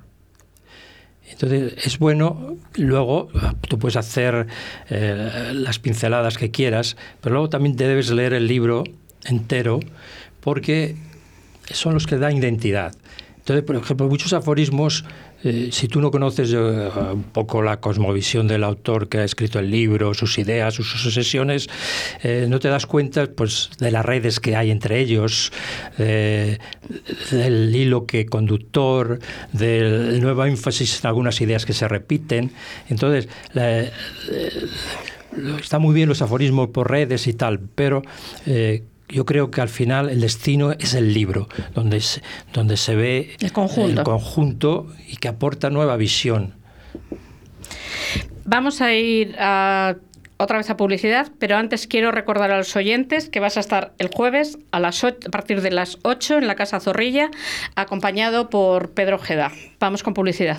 [1.30, 3.28] Entonces es bueno, luego
[3.68, 4.46] tú puedes hacer
[4.90, 8.84] eh, las pinceladas que quieras, pero luego también te debes leer el libro
[9.24, 9.80] entero
[10.40, 10.96] porque
[11.70, 12.94] son los que dan identidad.
[13.38, 15.04] Entonces, por ejemplo, muchos aforismos
[15.44, 19.58] eh, si tú no conoces eh, un poco la cosmovisión del autor que ha escrito
[19.58, 21.68] el libro, sus ideas, sus obsesiones,
[22.22, 25.52] eh, no te das cuenta pues, de las redes que hay entre ellos,
[25.98, 29.18] del hilo que conductor,
[29.52, 32.52] del nuevo énfasis en algunas ideas que se repiten.
[32.88, 33.28] Entonces,
[35.60, 38.02] está muy bien los aforismos por redes y tal, pero
[39.12, 42.22] yo creo que al final el destino es el libro, donde se,
[42.52, 44.04] donde se ve el conjunto.
[44.04, 46.54] conjunto y que aporta nueva visión.
[48.44, 49.36] Vamos a ir
[50.36, 53.92] otra vez a publicidad, pero antes quiero recordar a los oyentes que vas a estar
[53.98, 57.30] el jueves a, las a partir de las 8 en la Casa Zorrilla,
[57.76, 59.52] acompañado por Pedro Geda.
[59.78, 60.58] Vamos con publicidad.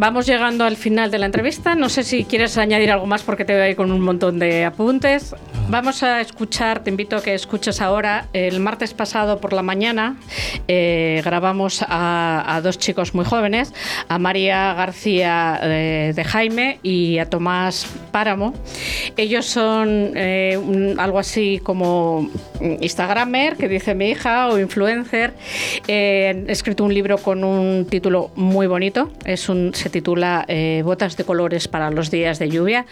[0.00, 1.74] vamos llegando al final de la entrevista.
[1.74, 4.64] No sé si quieres añadir algo más porque te veo ahí con un montón de
[4.64, 5.34] apuntes.
[5.68, 8.26] Vamos a escuchar, te invito a que escuches ahora.
[8.32, 10.16] El martes pasado por la mañana
[10.68, 13.74] eh, grabamos a, a, dos chicos muy jóvenes,
[14.08, 18.54] a María García de, de Jaime y a Tomás Páramo.
[19.18, 22.30] Ellos son eh, un, algo así como
[22.80, 25.34] Instagramer, que dice mi hija, o influencer.
[25.86, 29.12] Eh, han escrito un libro con un título muy bonito.
[29.24, 32.86] Es un, se titula eh, Botas de colores para los días de lluvia.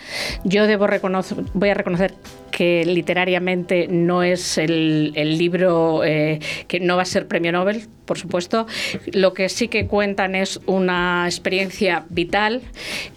[0.44, 2.14] Yo debo reconocer, voy a reconocer
[2.50, 8.18] que literariamente no es el, libro eh, que no va a ser premio Nobel, por
[8.18, 8.66] supuesto.
[9.12, 12.62] Lo que sí que cuentan es una experiencia vital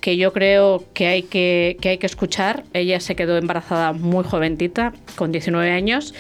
[0.02, 2.64] que yo creo que hay que, que hay que escuchar.
[2.74, 6.14] Ella se quedó embarazada muy jovencita, con 19 años,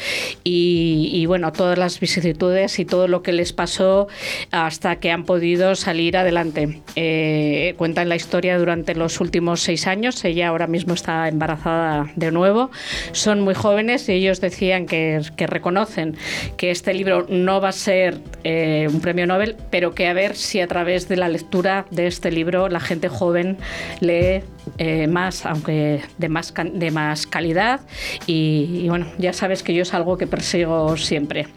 [0.43, 4.07] y, bueno, todas las vicisitudes y todo lo que les pasó
[4.49, 6.81] hasta que han podido salir adelante.
[6.95, 10.25] Eh, cuentan la historia durante los últimos seis años.
[10.25, 12.71] Ella ahora mismo está embarazada de nuevo
[13.11, 16.15] son muy jóvenes y ellos decían que, que reconocen
[16.57, 18.60] que este libro no va a ser eh,
[18.91, 22.31] un premio Nobel, pero que a ver si a través de la lectura de este
[22.31, 23.57] libro la gente joven
[23.99, 24.43] lee
[24.77, 27.81] eh, más, aunque de más, de más calidad.
[28.27, 31.47] Y, y, bueno, ya sabes que yo es algo que persigo siempre.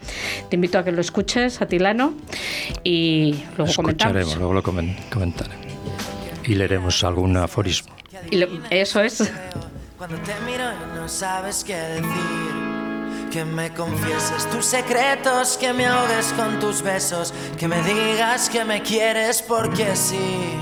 [0.49, 2.13] Te invito a que lo escuches, Atilano,
[2.83, 4.35] y luego lo comentamos.
[4.37, 5.65] Luego lo comentaremos.
[6.45, 7.95] Y leeremos algún aforismo.
[8.29, 9.31] Y lo, eso es.
[9.97, 12.74] Cuando te miro y no sabes qué decir.
[13.35, 18.63] Que me confieses tus secretos, que me ahogues con tus besos, que me digas que
[18.63, 20.57] me quieres porque sí.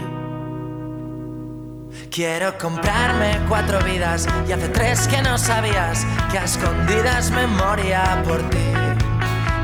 [2.10, 8.24] Quiero comprarme cuatro vidas y hace tres que no sabías que a escondidas me moría
[8.28, 8.72] por ti.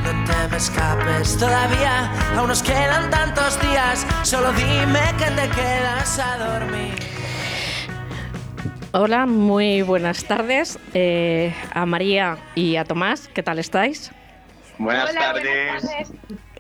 [0.04, 6.20] No te me escapes todavía, aún nos quedan tantos días, solo dime que te quedas
[6.20, 7.19] a dormir.
[8.92, 13.28] Hola, muy buenas tardes eh, a María y a Tomás.
[13.28, 14.12] ¿Qué tal estáis?
[14.80, 15.44] Buenas Hola, tardes.
[15.44, 16.12] Buenas tardes.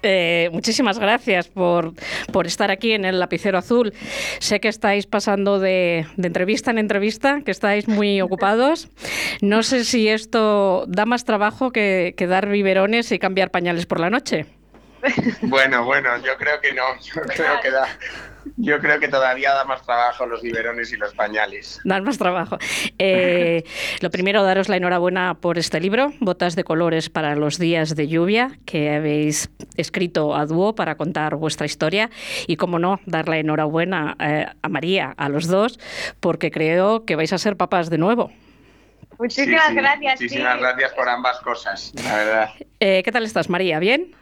[0.04, 1.94] Eh, muchísimas gracias por,
[2.32, 3.94] por, estar aquí en el lapicero azul.
[4.38, 8.89] Sé que estáis pasando de, de, entrevista en entrevista, que estáis muy ocupados.
[9.42, 14.00] No sé si esto da más trabajo que, que dar biberones y cambiar pañales por
[14.00, 14.46] la noche.
[15.41, 16.83] Bueno, bueno, yo creo que no.
[17.01, 17.88] Yo creo que da,
[18.57, 21.79] yo creo que todavía da más trabajo los biberones y los pañales.
[21.83, 22.57] Dan más trabajo.
[22.97, 23.63] Eh,
[24.01, 28.07] lo primero, daros la enhorabuena por este libro, Botas de colores para los días de
[28.07, 32.09] lluvia, que habéis escrito a dúo para contar vuestra historia.
[32.47, 35.79] Y, como no, dar la enhorabuena eh, a María, a los dos,
[36.19, 38.31] porque creo que vais a ser papás de nuevo.
[39.17, 40.21] Muchísimas Sí, sí, gracias.
[40.21, 40.59] Muchísimas sí.
[40.62, 42.49] gracias por ambas cosas, la verdad.
[42.79, 43.79] Eh, ¿Qué tal estás, María?
[43.79, 44.15] ¿Bien?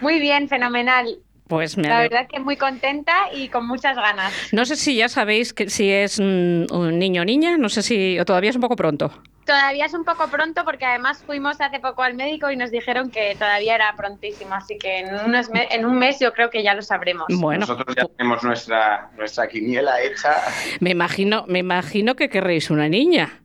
[0.00, 1.18] Muy bien, fenomenal.
[1.48, 4.32] Pues me La verdad que muy contenta y con muchas ganas.
[4.52, 6.66] No sé si ya sabéis que si es un
[6.98, 9.10] niño o niña, no sé si o todavía es un poco pronto.
[9.46, 13.10] Todavía es un poco pronto porque además fuimos hace poco al médico y nos dijeron
[13.10, 16.62] que todavía era prontísimo, así que en, unos me- en un mes yo creo que
[16.62, 17.24] ya lo sabremos.
[17.30, 20.34] Bueno, Nosotros ya tenemos nuestra, nuestra quiniela hecha.
[20.80, 23.40] me imagino, me imagino que querréis una niña.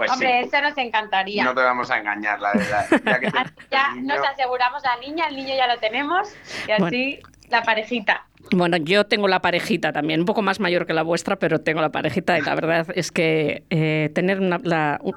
[0.00, 1.44] Pues Hombre, sí, eso nos encantaría.
[1.44, 2.86] no te vamos a engañar, la verdad.
[3.04, 3.38] Ya que te-
[3.70, 6.26] Ya nos aseguramos la niña, el niño ya lo tenemos
[6.66, 7.18] y así
[7.50, 8.24] la parejita.
[8.52, 11.82] Bueno, yo tengo la parejita también, un poco más mayor que la vuestra, pero tengo
[11.82, 14.54] la parejita y la verdad es que eh, tener un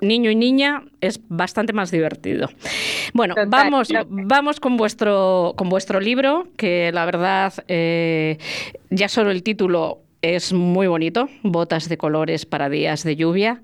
[0.01, 2.49] niño y niña es bastante más divertido.
[3.13, 8.37] Bueno, vamos, vamos con vuestro, con vuestro libro, que la verdad eh,
[8.89, 13.61] ya solo el título es muy bonito, botas de colores para días de lluvia.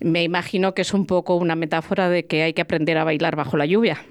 [0.00, 3.36] Me imagino que es un poco una metáfora de que hay que aprender a bailar
[3.36, 4.04] bajo la lluvia.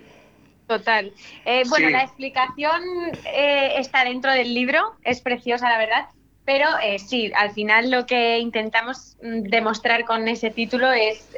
[0.66, 1.12] Total.
[1.44, 2.82] Eh, bueno, la explicación
[3.26, 6.06] eh, está dentro del libro, es preciosa la verdad,
[6.46, 11.38] pero eh, sí, al final lo que intentamos mm, demostrar con ese título es,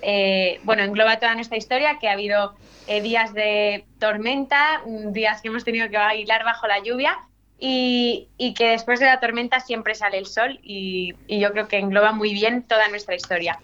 [0.64, 2.54] bueno, engloba toda nuestra historia, que ha habido
[2.88, 7.18] días de tormenta, mm, días que hemos tenido que bailar bajo la lluvia
[7.60, 12.12] y, que después de la tormenta siempre sale el sol y yo creo que engloba
[12.12, 13.60] muy bien toda nuestra historia.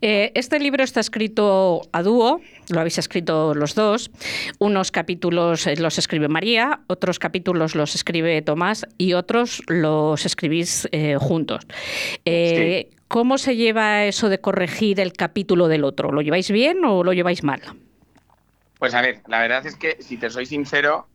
[0.00, 4.10] Eh, este libro está escrito a dúo, lo habéis escrito los dos.
[4.58, 10.88] Unos capítulos eh, los escribe María, otros capítulos los escribe Tomás y otros los escribís
[10.92, 11.66] eh, juntos.
[13.08, 16.12] ¿Cómo se lleva eso de corregir el capítulo del otro?
[16.12, 17.60] ¿Lo lleváis bien o lo lleváis mal?
[18.78, 21.08] Pues a ver, la verdad es que, si te soy sincero,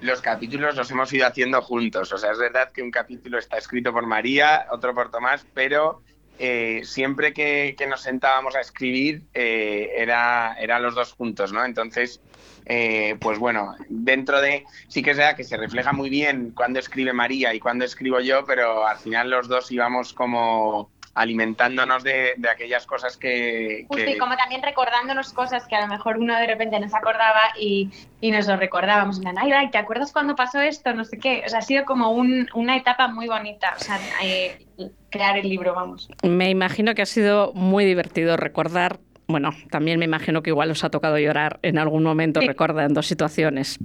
[0.00, 2.12] los capítulos los hemos ido haciendo juntos.
[2.12, 6.02] O sea, es verdad que un capítulo está escrito por María, otro por Tomás, pero
[6.38, 11.64] eh, siempre que, nos sentábamos a escribir eh, era, era los dos juntos, ¿no?
[11.64, 12.20] Entonces,
[12.66, 17.12] eh, pues bueno, dentro de, sí que verdad que se refleja muy bien cuando escribe
[17.12, 22.86] María y cuando escribo yo, pero al final los dos íbamos como alimentándonos de, aquellas
[22.86, 26.78] cosas que, Justo, y como también recordándonos cosas que a lo mejor uno de repente
[26.78, 27.90] nos acordaba y,
[28.22, 29.20] nos lo recordábamos.
[29.20, 30.94] En ay, ay, ¿te acuerdas cuando pasó esto?
[30.94, 31.42] No sé qué.
[31.44, 33.74] O sea, ha sido como una etapa muy bonita.
[33.76, 34.64] O sea, eh,
[35.10, 36.08] crear el libro, vamos.
[36.22, 39.00] Me imagino que ha sido muy divertido recordar
[39.30, 43.78] bueno, también me imagino que igual os ha tocado llorar en algún momento recordando situaciones.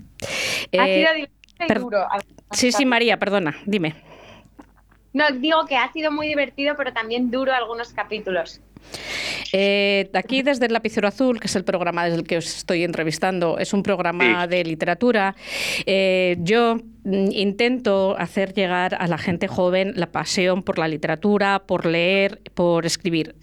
[0.72, 1.28] Ha sido eh, divertido
[1.60, 2.08] y duro.
[2.52, 3.94] Sí, sí, María, perdona, dime.
[5.14, 8.62] No, digo que ha sido muy divertido, pero también duro algunos capítulos.
[9.52, 12.84] Eh, aquí desde el Lapicero Azul, que es el programa desde el que os estoy
[12.84, 15.36] entrevistando, es un programa de literatura.
[15.86, 21.64] Eh, yo mm, intento hacer llegar a la gente joven la pasión por la literatura,
[21.66, 23.36] por leer, por escribir.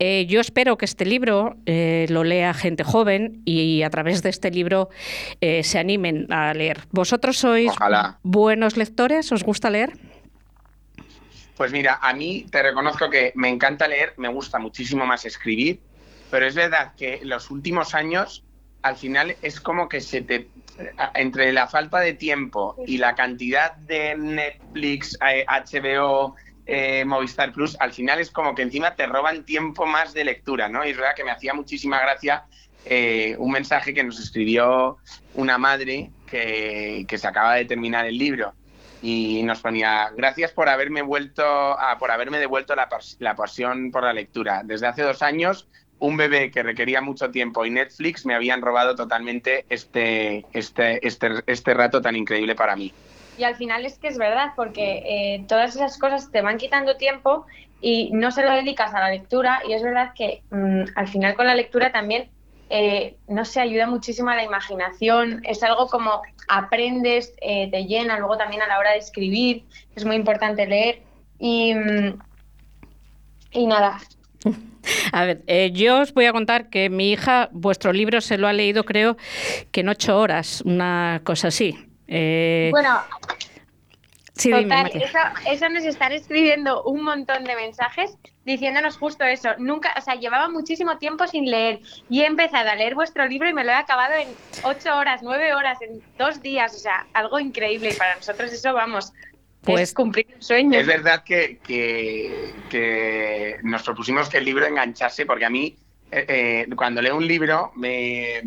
[0.00, 4.50] Eh, yo espero que este libro lo lea gente joven y a través de este
[4.50, 4.90] libro
[5.40, 6.80] se animen a leer.
[6.90, 7.72] ¿Vosotros sois
[8.22, 9.30] buenos lectores?
[9.32, 9.92] ¿Os gusta leer?
[11.56, 15.80] Pues mira, a mí te reconozco que me encanta leer, me gusta muchísimo más escribir,
[16.30, 18.44] pero es verdad que los últimos años
[18.82, 20.48] al final es como que se te
[21.14, 26.34] entre la falta de tiempo y la cantidad de Netflix, HBO,
[26.66, 30.24] eh, eh, Movistar Plus, al final es como que encima te roban tiempo más de
[30.24, 30.84] lectura, ¿no?
[30.84, 32.44] Y es verdad que me hacía muchísima gracia
[32.84, 34.98] eh, un mensaje que nos escribió
[35.34, 38.52] una madre que se acaba de terminar el libro
[39.04, 42.88] y nos ponía gracias por haberme vuelto a, por haberme devuelto la,
[43.36, 44.62] pasión por la lectura.
[44.64, 48.94] Desde hace dos años, un bebé que requería mucho tiempo y Netflix me habían robado
[48.94, 52.94] totalmente este, este, este, este rato tan increíble para mí.
[53.36, 56.96] Y al final es que es verdad, porque eh, todas esas cosas te van quitando
[56.96, 57.44] tiempo
[57.82, 61.34] y no se lo dedicas a la lectura y es verdad que mm, al final
[61.34, 62.30] con la lectura también
[62.70, 68.18] eh, no se ayuda muchísimo a la imaginación, es algo como aprendes, eh, te llena,
[68.18, 71.02] luego también a la hora de escribir, es muy importante leer
[71.38, 72.18] y, mm,
[73.52, 74.00] y nada.
[75.12, 78.46] A ver, eh, yo os voy a contar que mi hija, vuestro libro se lo
[78.46, 79.16] ha leído creo
[79.70, 81.74] que en ocho horas, una cosa así.
[82.06, 83.00] bueno,
[84.34, 85.18] Total, eso,
[85.48, 89.50] eso, nos están escribiendo un montón de mensajes diciéndonos justo eso.
[89.58, 93.48] Nunca, o sea, llevaba muchísimo tiempo sin leer y he empezado a leer vuestro libro
[93.48, 94.28] y me lo he acabado en
[94.64, 96.74] ocho horas, nueve horas, en dos días.
[96.74, 99.12] O sea, algo increíble y para nosotros eso, vamos,
[99.64, 100.78] pues es cumplir un sueño.
[100.78, 105.76] Es verdad que, que, nos propusimos que el libro enganchase porque a mí,
[106.10, 108.42] eh, eh, cuando leo un libro, me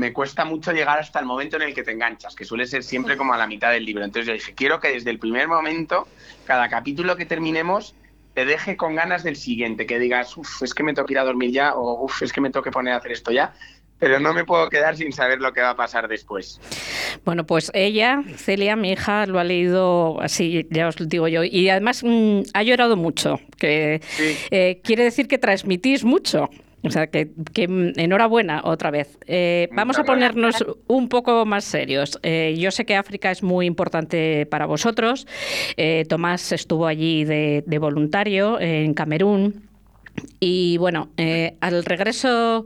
[0.00, 2.82] me cuesta mucho llegar hasta el momento en el que te enganchas, que suele ser
[2.82, 4.02] siempre como a la mitad del libro.
[4.02, 6.08] Entonces yo dije, quiero que desde el primer momento,
[6.46, 7.94] cada capítulo que terminemos,
[8.34, 11.18] te deje con ganas del siguiente, que digas, uff, es que me tengo que ir
[11.18, 13.52] a dormir ya, o uff, es que me tengo que poner a hacer esto ya
[14.00, 16.58] pero no me puedo quedar sin saber lo que va a pasar después.
[17.24, 21.44] Bueno, pues ella, Celia, mi hija, lo ha leído así, ya os lo digo yo,
[21.44, 24.00] y además mm, ha llorado mucho, que
[24.50, 26.48] eh, quiere decir que transmitís mucho.
[26.82, 27.30] O sea, que,
[27.96, 29.18] enhorabuena otra vez.
[29.26, 32.18] Eh, vamos a ponernos un poco más serios.
[32.22, 35.26] Eh, yo sé que África es muy importante para vosotros.
[35.76, 39.69] Eh, Tomás estuvo allí de, voluntario en Camerún.
[40.38, 42.64] Y bueno, eh, al regreso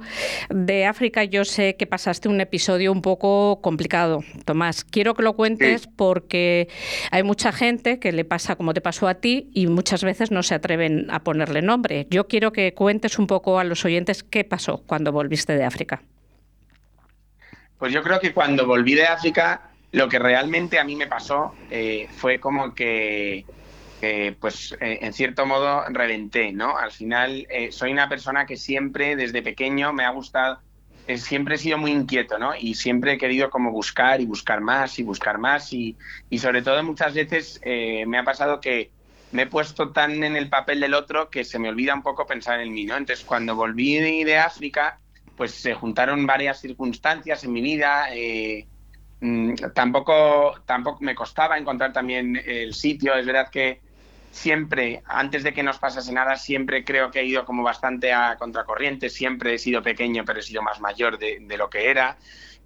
[0.48, 4.20] de África yo sé que pasaste un episodio un poco complicado.
[4.44, 6.68] Tomás, quiero que lo cuentes porque
[7.10, 10.42] hay mucha gente que le pasa como te pasó a ti y muchas veces no
[10.42, 12.06] se atreven a ponerle nombre.
[12.10, 16.02] Yo quiero que cuentes un poco a los oyentes qué pasó cuando volviste de África.
[17.78, 21.54] Pues yo creo que cuando volví de África, lo que realmente a mí me pasó
[21.70, 23.44] eh, fue como que
[24.40, 26.76] pues eh, en cierto modo reventé, ¿no?
[26.76, 30.60] Al final eh, soy una persona que siempre desde pequeño me ha gustado,
[31.06, 32.54] eh, siempre he sido muy inquieto, ¿no?
[32.58, 35.96] Y siempre he querido como buscar y buscar más y buscar más y,
[36.30, 38.90] y sobre todo muchas veces me ha pasado que
[39.32, 42.26] me he puesto tan en el papel del otro que se me olvida un poco
[42.26, 42.96] pensar en mí, ¿no?
[42.96, 44.98] Entonces cuando volví de África,
[45.36, 48.06] pues se juntaron varias circunstancias en mi vida.
[49.20, 53.14] Mm, tampoco, tampoco me costaba encontrar también el sitio.
[53.14, 53.80] Es verdad que
[54.34, 58.36] siempre, antes de que nos pasase nada, siempre creo que he ido como bastante a
[58.36, 62.18] contracorriente, siempre he sido pequeño, pero he sido más mayor de, lo que era.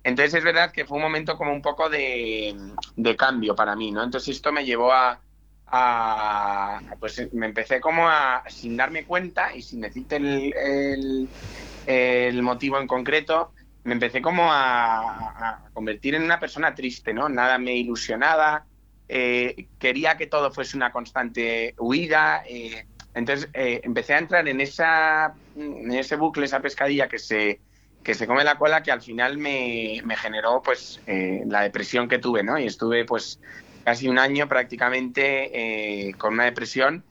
[0.03, 2.57] Entonces es verdad que fue un momento como un poco de,
[3.19, 4.03] cambio para mí, ¿no?
[4.03, 5.21] Entonces esto me llevó a,
[6.99, 11.29] pues me empecé como a, sin darme cuenta y sin decirte el,
[11.87, 13.53] el, motivo en concreto,
[13.85, 17.29] me empecé como a, a, convertir en una persona triste, ¿no?
[17.29, 18.65] Nada me ilusionaba,
[19.09, 22.43] eh, quería que todo fuese una constante huida.
[22.47, 27.61] Eh, entonces eh, empecé a entrar en, esa, en ese bucle, esa pescadilla que se,
[28.03, 32.19] que se come la cola, que al final me, me generó pues la depresión que
[32.19, 32.59] tuve, ¿no?
[32.59, 33.41] Y estuve pues
[33.85, 37.03] casi un año prácticamente con una depresión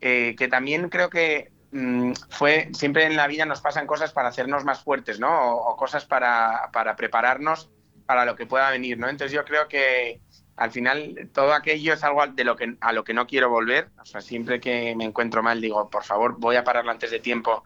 [0.00, 4.64] que también creo que mm, fue, siempre en la vida nos pasan cosas para hacernos
[4.64, 5.30] más fuertes, ¿no?
[5.30, 7.70] O, o, cosas para, para prepararnos
[8.04, 9.08] para lo que pueda venir, ¿no?
[9.08, 10.20] Entonces yo creo que
[10.56, 13.88] al final todo aquello es algo de lo que, a lo que no quiero volver.
[14.00, 17.18] O sea, siempre que me encuentro mal digo, por favor, voy a pararlo antes de
[17.18, 17.64] tiempo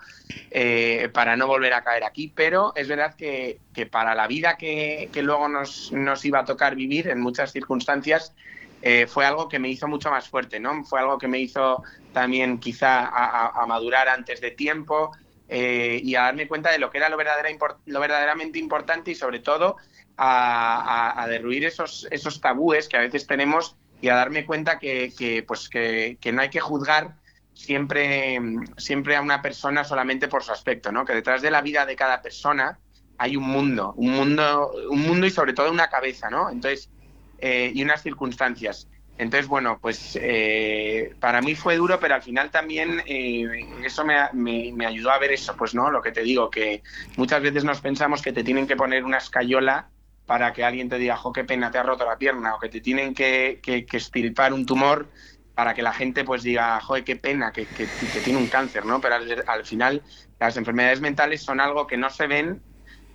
[0.51, 2.33] eh, para no volver a caer aquí.
[2.35, 3.61] Pero es verdad que,
[3.91, 8.35] para la vida que, luego nos, nos, iba a tocar vivir en muchas circunstancias,
[8.81, 10.85] eh, fue algo que me hizo mucho más fuerte, ¿no?
[10.85, 11.83] Fue algo que me hizo
[12.13, 15.13] también quizá a, madurar antes de tiempo
[15.49, 17.49] eh, y a darme cuenta de lo que era lo, verdadera,
[17.87, 19.77] lo verdaderamente importante y sobre todo
[20.19, 25.69] a, derruir esos, esos tabúes que a veces tenemos y a darme cuenta que, pues
[25.69, 27.15] que, no hay que juzgar
[27.55, 28.39] siempre,
[28.77, 31.05] siempre a una persona solamente por su aspecto, ¿no?
[31.05, 32.79] Que detrás de la vida de cada persona
[33.17, 36.51] hay un mundo, un mundo, un mundo y sobre todo una cabeza, ¿no?
[36.51, 36.91] Entonces,
[37.39, 38.89] eh, y unas circunstancias.
[39.19, 44.73] Entonces, bueno, pues eh, para mí fue duro, pero al final también eh, eso me,
[44.73, 46.85] me, ayudó a ver eso, pues no, lo que te digo, que
[47.17, 49.89] muchas veces nos pensamos que te tienen que poner una escayola
[50.29, 52.69] para que alguien te diga, jo, qué pena, te ha roto la pierna, o que
[52.69, 55.09] te tienen que, que, estirpar un tumor
[55.55, 57.87] para que la gente pues diga, joder, qué pena, que, que,
[58.23, 59.01] tiene un cáncer, ¿no?
[59.01, 59.15] Pero
[59.47, 60.03] al, final
[60.39, 62.61] las enfermedades mentales son algo que no se ven,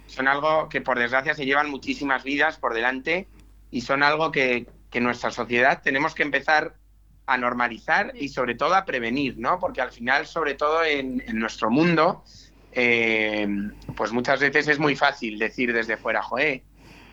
[0.08, 3.28] son algo que por desgracia se llevan muchísimas vidas por delante
[3.70, 6.78] y son algo que, que nuestra sociedad tenemos que empezar
[7.28, 9.60] a normalizar y sobre todo a prevenir, ¿no?
[9.60, 12.24] Porque al final, sobre todo en, en nuestro mundo,
[12.72, 13.48] eh,
[13.96, 16.64] pues muchas veces es muy fácil decir desde fuera, joder,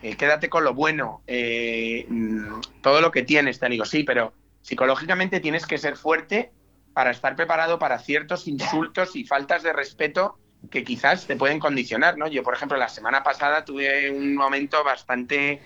[0.01, 4.33] eh, quédate con lo bueno, eh, mm, todo lo que tienes, te digo, sí, pero
[4.61, 6.51] psicológicamente tienes que ser fuerte
[6.93, 10.37] para estar preparado para ciertos insultos y faltas de respeto
[10.69, 12.27] que quizás te pueden condicionar, ¿no?
[12.27, 15.61] Yo, por ejemplo, la semana pasada tuve un momento bastante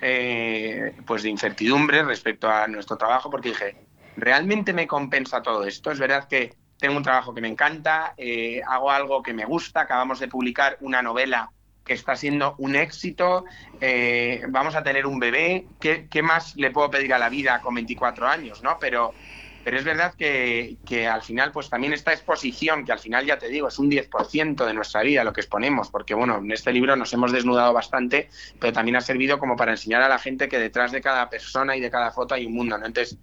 [0.00, 3.76] eh, pues de incertidumbre respecto a nuestro trabajo porque dije,
[4.16, 5.90] ¿realmente me compensa todo esto?
[5.90, 8.14] Es verdad que tengo un trabajo que me encanta,
[8.66, 11.50] hago algo que me gusta, acabamos de publicar una novela
[11.84, 13.44] que está siendo un éxito,
[13.80, 17.60] eh, vamos a tener un bebé, ¿Qué, ¿qué, más le puedo pedir a la vida
[17.60, 18.62] con 24 años?
[18.62, 18.78] ¿no?
[18.80, 19.12] Pero,
[19.64, 23.38] pero es verdad que, que, al final, pues también esta exposición, que al final ya
[23.38, 26.72] te digo, es un 10% de nuestra vida lo que exponemos, porque bueno, en este
[26.72, 30.48] libro nos hemos desnudado bastante, pero también ha servido como para enseñar a la gente
[30.48, 32.86] que detrás de cada persona y de cada foto hay un mundo, ¿no?
[32.86, 33.18] Entonces,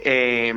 [0.00, 0.54] eh,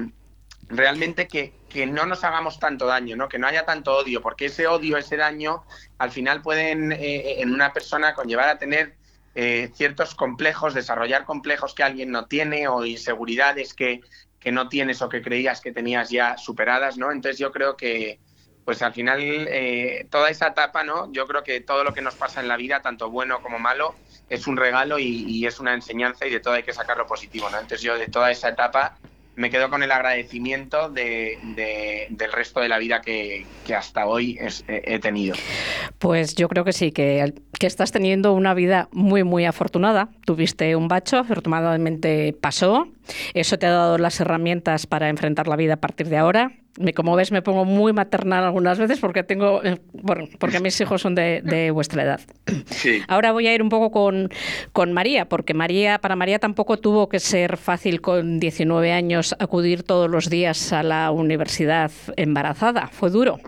[0.67, 3.27] realmente que, que, no nos hagamos tanto daño, ¿no?
[3.27, 5.65] que no haya tanto odio, porque ese odio, ese daño,
[5.97, 8.95] al final pueden eh, en una persona conllevar a tener
[9.35, 13.99] eh, ciertos complejos, desarrollar complejos que alguien no tiene o inseguridades que,
[14.39, 17.11] que, no tienes o que creías que tenías ya superadas, ¿no?
[17.11, 18.21] Entonces yo creo que,
[18.63, 21.11] pues al final, eh, toda esa etapa, ¿no?
[21.11, 23.95] Yo creo que todo lo que nos pasa en la vida, tanto bueno como malo,
[24.29, 27.05] es un regalo y, y es una enseñanza y de todo hay que sacar lo
[27.05, 27.59] positivo, ¿no?
[27.59, 28.97] Entonces yo de toda esa etapa
[29.35, 31.37] me quedo con el agradecimiento de,
[32.09, 35.35] del resto de la vida que, hasta hoy he tenido.
[35.99, 40.09] Pues yo creo que sí, que, que, estás teniendo una vida muy, muy afortunada.
[40.25, 42.87] Tuviste un bacho, afortunadamente pasó.
[43.33, 46.51] Eso te ha dado las herramientas para enfrentar la vida a partir de ahora.
[46.93, 51.01] Como ves, me pongo muy maternal algunas veces porque tengo, eh, bueno, porque mis hijos
[51.01, 52.21] son de, vuestra edad.
[53.07, 54.29] Ahora voy a ir un poco con,
[54.73, 59.83] con, María, porque María, para María tampoco tuvo que ser fácil con 19 años acudir
[59.83, 62.87] todos los días a la universidad embarazada.
[62.87, 63.39] Fue duro.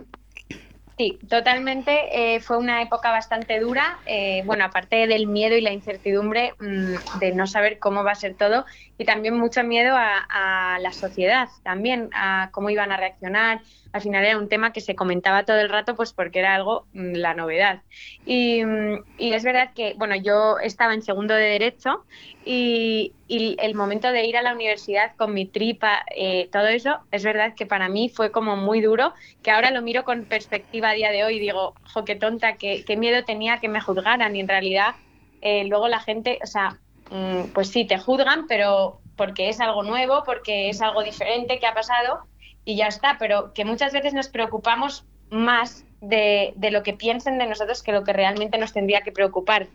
[0.97, 2.35] Sí, totalmente.
[2.35, 3.99] Eh, fue una época bastante dura.
[4.07, 8.15] Eh, bueno, aparte del miedo y la incertidumbre mm, de no saber cómo va a
[8.15, 8.65] ser todo
[8.97, 13.61] y también mucho miedo a, la sociedad, también a cómo iban a reaccionar.
[13.93, 16.87] Al final era un tema que se comentaba todo el rato, pues porque era algo
[16.93, 17.81] mm, la novedad.
[18.25, 22.05] Y, mm, y, es verdad que, bueno, yo estaba en segundo de derecho
[22.47, 27.25] y, el momento de ir a la universidad con mi tripa, eh, todo eso, es
[27.25, 30.93] verdad que para mí fue como muy duro, que ahora lo miro con perspectiva a
[30.93, 34.35] día de hoy y digo, jo, qué tonta, qué, qué miedo tenía que me juzgaran
[34.35, 34.95] y en realidad
[35.41, 36.79] eh, luego la gente, o sea,
[37.11, 41.67] mm, pues sí, te juzgan, pero porque es algo nuevo, porque es algo diferente que
[41.67, 42.19] ha pasado
[42.65, 47.37] y ya está, pero que muchas veces nos preocupamos más de, de lo que piensen
[47.37, 49.67] de nosotros que lo que realmente nos tendría que preocupar.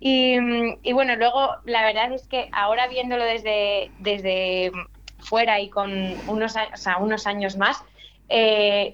[0.00, 4.70] Y, bueno, luego la verdad es que ahora viéndolo desde, desde
[5.18, 5.90] fuera y con
[6.28, 6.56] unos,
[7.00, 7.82] unos años más,
[8.28, 8.92] eh,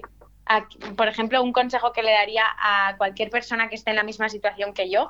[0.95, 4.29] por ejemplo, un consejo que le daría a cualquier persona que esté en la misma
[4.29, 5.09] situación que yo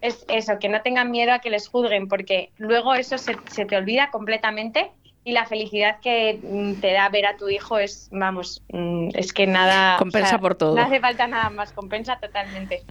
[0.00, 3.66] es eso, que no tengan miedo a que les juzguen, porque luego eso se, se
[3.66, 4.90] te olvida completamente
[5.22, 9.34] y la felicidad que mm, te da ver a tu hijo es, vamos, mm, es
[9.34, 9.98] que nada...
[9.98, 10.74] Compensa por todo.
[10.74, 12.82] No hace falta nada más, compensa totalmente.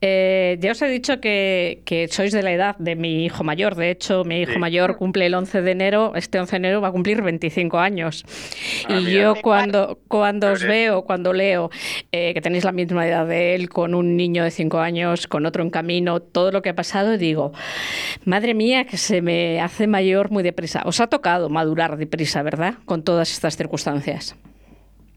[0.00, 3.74] Eh, ya os he dicho que, que, sois de la edad de mi hijo mayor.
[3.74, 6.88] De hecho, mi hijo mayor cumple el 11 de enero, este 11 de enero va
[6.88, 8.24] a cumplir 25 años.
[8.88, 11.70] Ah, y yo cuando, cuando os veo, cuando leo
[12.12, 15.44] eh, que tenéis la misma edad de él, con un niño de 5 años, con
[15.44, 17.52] otro en camino, todo lo que ha pasado, digo,
[18.24, 20.82] madre mía, que se me hace mayor muy deprisa.
[20.84, 22.74] ¿Os ha tocado, madurar deprisa, ¿verdad?
[22.84, 24.36] Con todas estas circunstancias.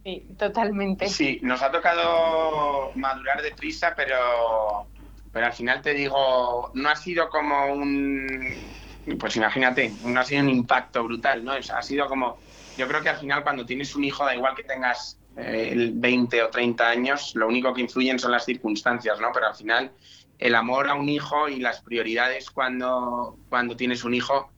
[0.06, 1.10] Sí, totalmente.
[1.10, 4.88] Sí, nos ha tocado madurar deprisa, pero,
[5.34, 8.26] pero al final te digo, no ha sido como un,
[9.20, 11.52] pues imagínate, no ha sido un impacto brutal, ¿no?
[11.52, 12.38] ha sido como,
[12.78, 16.44] yo creo que al final cuando tienes un hijo, da igual que tengas eh, 20
[16.44, 19.28] o 30 años, lo único que influyen son las circunstancias, ¿no?
[19.34, 19.92] Pero al final
[20.40, 24.50] el amor a un hijo y las prioridades cuando, cuando tienes un hijo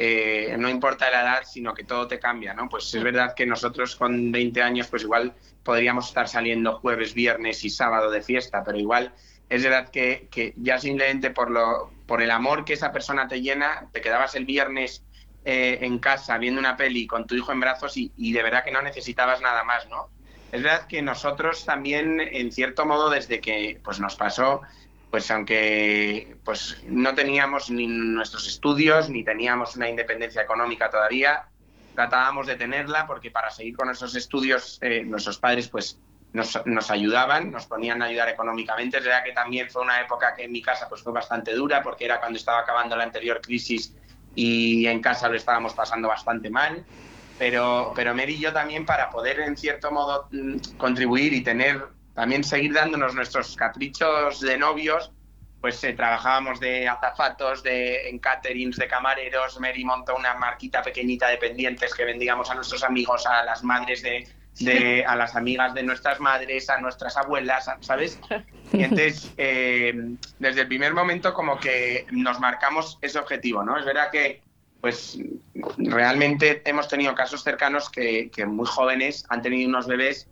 [0.00, 2.68] eh, no importa la edad, sino que todo te cambia, ¿no?
[2.68, 5.34] Pues es verdad que nosotros con 20 años, pues igual
[5.64, 9.12] podríamos estar saliendo jueves, viernes y sábado de fiesta, pero igual
[9.48, 13.88] es verdad que, ya simplemente por, lo, por el amor que esa persona te llena,
[13.92, 15.02] te quedabas el viernes
[15.44, 18.62] eh, en casa viendo una peli con tu hijo en brazos y, y de verdad
[18.62, 20.10] que no necesitabas nada más, ¿no?
[20.52, 24.62] Es verdad que nosotros también, en cierto modo, desde que pues, nos pasó
[25.10, 31.48] pues aunque pues no teníamos ni nuestros estudios ni teníamos una independencia económica todavía,
[31.94, 35.98] tratábamos de tenerla porque para seguir con nuestros estudios eh, nuestros padres pues
[36.32, 38.98] nos, nos, ayudaban, nos ponían a ayudar económicamente.
[38.98, 41.82] Es verdad que también fue una época que en mi casa pues fue bastante dura
[41.82, 43.94] porque era cuando estaba acabando la anterior crisis
[44.34, 46.84] y en casa lo estábamos pasando bastante mal.
[47.38, 51.86] Pero, pero Mary y yo también para poder en cierto modo mm, contribuir y tener
[52.18, 55.12] también seguir dándonos nuestros caprichos de novios,
[55.60, 61.28] pues eh, trabajábamos de azafatos, de, en caterings, de camareros, Mary montó una marquita pequeñita
[61.28, 65.84] de pendientes que vendíamos a nuestros amigos, a las madres de, a las amigas de
[65.84, 68.18] nuestras madres, a nuestras abuelas, ¿sabes?
[68.72, 69.94] Y entonces, eh,
[70.40, 73.78] desde el primer momento como que nos marcamos ese objetivo, ¿no?
[73.78, 74.42] Es verdad que,
[74.80, 75.20] pues,
[75.76, 80.28] realmente hemos tenido casos cercanos que, que muy jóvenes han tenido unos bebés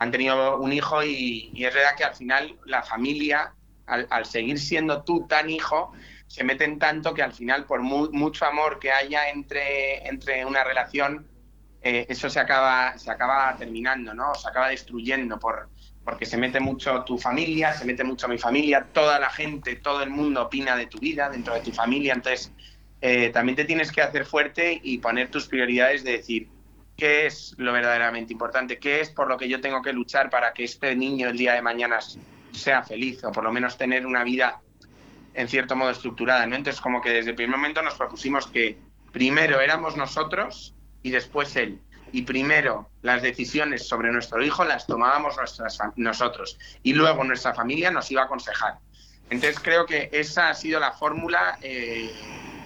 [0.00, 3.52] han tenido un hijo y, es verdad que al final la familia,
[3.86, 5.92] al, seguir siendo tú tan hijo,
[6.26, 11.28] se meten tanto que al final, por mucho amor que haya entre, entre una relación,
[11.82, 14.34] eh, eso se acaba, se acaba terminando, ¿no?
[14.34, 15.68] Se acaba destruyendo por,
[16.02, 20.02] porque se mete mucho tu familia, se mete mucho mi familia, toda la gente, todo
[20.02, 22.50] el mundo opina de tu vida dentro de tu familia, entonces
[23.02, 26.48] eh, también te tienes que hacer fuerte y poner tus prioridades de decir,
[27.00, 30.52] qué es lo verdaderamente importante, qué es por lo que yo tengo que luchar para
[30.52, 31.98] que este niño el día de mañana
[32.52, 34.60] sea feliz o por lo menos tener una vida
[35.32, 36.46] en cierto modo estructurada.
[36.46, 36.54] ¿no?
[36.56, 38.78] Entonces, como que desde el primer momento nos propusimos que
[39.12, 41.80] primero éramos nosotros y después él.
[42.12, 45.36] Y primero las decisiones sobre nuestro hijo las tomábamos
[45.96, 48.74] nosotros y luego nuestra familia nos iba a aconsejar.
[49.30, 52.10] Entonces creo que esa ha sido la fórmula eh,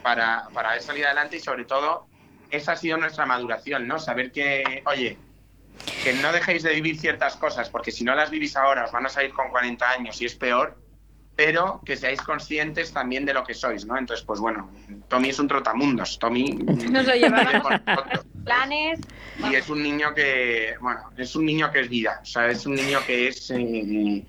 [0.02, 2.08] para, para salir adelante y sobre todo
[2.50, 3.98] esa ha sido nuestra maduración, ¿no?
[3.98, 5.18] Saber que, oye,
[6.02, 9.06] que no dejéis de vivir ciertas cosas, porque si no las vivís ahora os van
[9.06, 10.78] a salir con 40 años y es peor,
[11.36, 13.98] pero que seáis conscientes también de lo que sois, ¿no?
[13.98, 14.70] Entonces, pues bueno,
[15.08, 16.44] Tommy es un trotamundos, Tommy...
[16.90, 17.80] Nos lo llevamos.
[18.44, 19.00] planes.
[19.50, 22.66] Y es un niño que, bueno, es un niño que es vida, o sea, es
[22.66, 23.50] un niño que es...
[23.50, 24.24] Eh,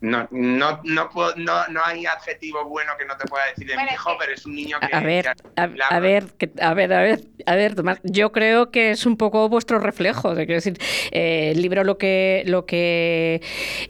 [0.00, 3.82] no, no, no, no, no, hay adjetivo bueno que no te pueda decir de mi
[3.84, 4.94] hijo, pero es un niño que...
[4.94, 6.22] A ver, a, ver, a ver,
[6.60, 10.34] a ver, a ver, Tomás, yo creo que es un poco vuestro reflejo.
[10.34, 10.78] De, decir,
[11.10, 13.42] eh, el libro lo que, lo que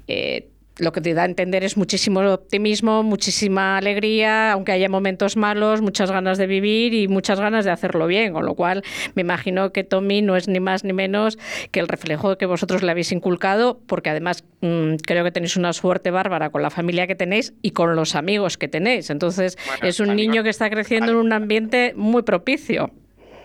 [0.09, 0.50] eh,
[0.81, 5.81] lo que te da a entender es muchísimo optimismo, muchísima alegría, aunque haya momentos malos,
[5.81, 8.83] muchas ganas de vivir y muchas ganas de hacerlo bien, con lo cual
[9.15, 11.39] me imagino que Tommy no es ni más ni menos
[11.71, 15.73] que el reflejo que vosotros le habéis inculcado, porque además mm, creo que tenéis una
[15.73, 19.11] suerte bárbara con la familia que tenéis y con los amigos que tenéis.
[19.11, 22.91] Entonces es un niño que está creciendo en un ambiente muy propicio.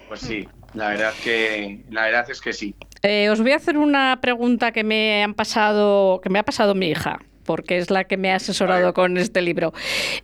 [0.08, 2.76] Pues sí, la verdad que la verdad es que sí.
[3.08, 6.74] Eh, os voy a hacer una pregunta que me han pasado, que me ha pasado
[6.74, 9.74] mi hija, porque es la que me ha asesorado con este libro.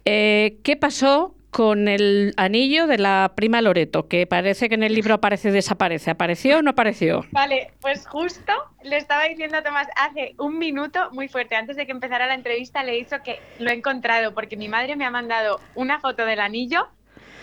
[0.04, 4.96] Eh, ¿Qué pasó con el anillo de la prima Loreto, que parece que en el
[4.96, 6.10] libro aparece desaparece.
[6.10, 7.26] ¿Apareció o no apareció?
[7.32, 8.54] Vale, pues justo
[8.84, 12.36] le estaba diciendo a Tomás hace un minuto, muy fuerte, antes de que empezara la
[12.36, 16.26] entrevista, le hizo que lo he encontrado, porque mi madre me ha mandado una foto
[16.26, 16.88] del anillo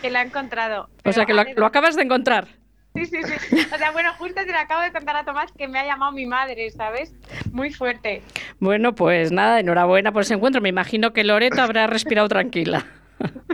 [0.01, 0.89] que la ha encontrado.
[1.05, 2.58] O sea, que lo acabas de encontrar.
[2.95, 3.57] Sí, sí, sí.
[3.73, 6.11] O sea, bueno, justo te lo acabo de contar a Tomás que me ha llamado
[6.11, 7.13] mi madre, ¿sabes?
[7.51, 8.21] Muy fuerte.
[8.59, 10.61] Bueno, pues nada, enhorabuena por ese encuentro.
[10.61, 12.85] Me imagino que Loreto habrá respirado tranquila.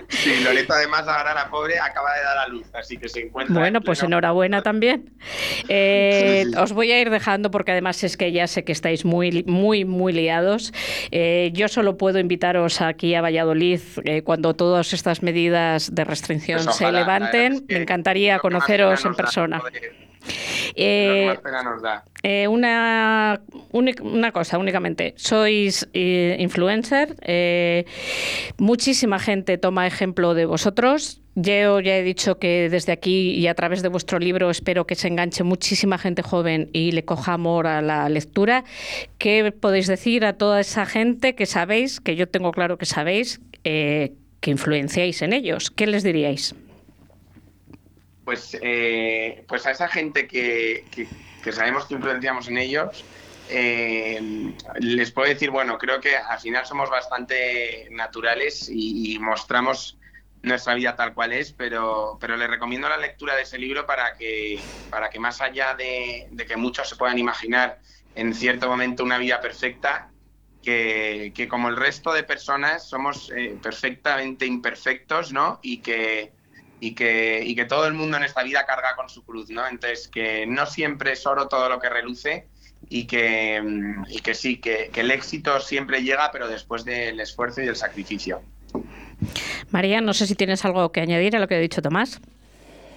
[0.10, 3.58] Sí, Loreto además ahora la pobre acaba de dar a luz, así que se encuentra.
[3.58, 5.12] Bueno, pues enhorabuena también.
[5.68, 9.44] Eh, os voy a ir dejando porque además es que ya sé que estáis muy,
[9.48, 10.74] muy, muy liados.
[11.12, 16.64] Eh, yo solo puedo invitaros aquí a Valladolid eh, cuando todas estas medidas de restricción
[16.64, 17.66] pues se levanten.
[17.68, 19.62] Me encantaría conoceros en persona.
[20.76, 21.36] Eh,
[22.24, 27.16] eh, una, una cosa únicamente, sois eh, influencer,
[28.58, 31.22] muchísima gente toma ejemplo de vosotros.
[31.38, 34.96] Yo ya he dicho que desde aquí y a través de vuestro libro espero que
[34.96, 38.64] se enganche muchísima gente joven y le coja amor a la lectura.
[39.18, 43.42] ¿Qué podéis decir a toda esa gente que sabéis, que yo tengo claro que sabéis,
[43.64, 44.16] que
[44.46, 45.72] influenciáis en ellos?
[45.72, 46.56] ¿Qué les diríais?
[48.26, 50.84] Pues, eh, pues a esa gente que,
[51.52, 53.06] sabemos que influenciamos en ellos,
[53.50, 60.00] eh, les puedo decir, bueno, creo que al final somos bastante naturales y, mostramos
[60.42, 64.16] nuestra vida tal cual es, pero, pero les recomiendo la lectura de ese libro para
[64.16, 64.60] que,
[64.90, 67.80] para que más allá de, que muchos se puedan imaginar
[68.16, 70.10] en cierto momento una vida perfecta,
[70.64, 75.60] que, como el resto de personas somos eh, perfectamente imperfectos, ¿no?
[75.62, 76.32] Y que,
[76.80, 79.68] y que, y que todo el mundo en esta vida carga con su cruz, ¿no?
[79.68, 82.48] Entonces, que no siempre es oro todo lo que reluce
[82.90, 83.62] y que,
[84.10, 87.76] y que sí, que, que el éxito siempre llega, pero después del esfuerzo y del
[87.76, 88.42] sacrificio.
[89.72, 92.20] María, no sé si tienes algo que añadir a lo que ha dicho Tomás.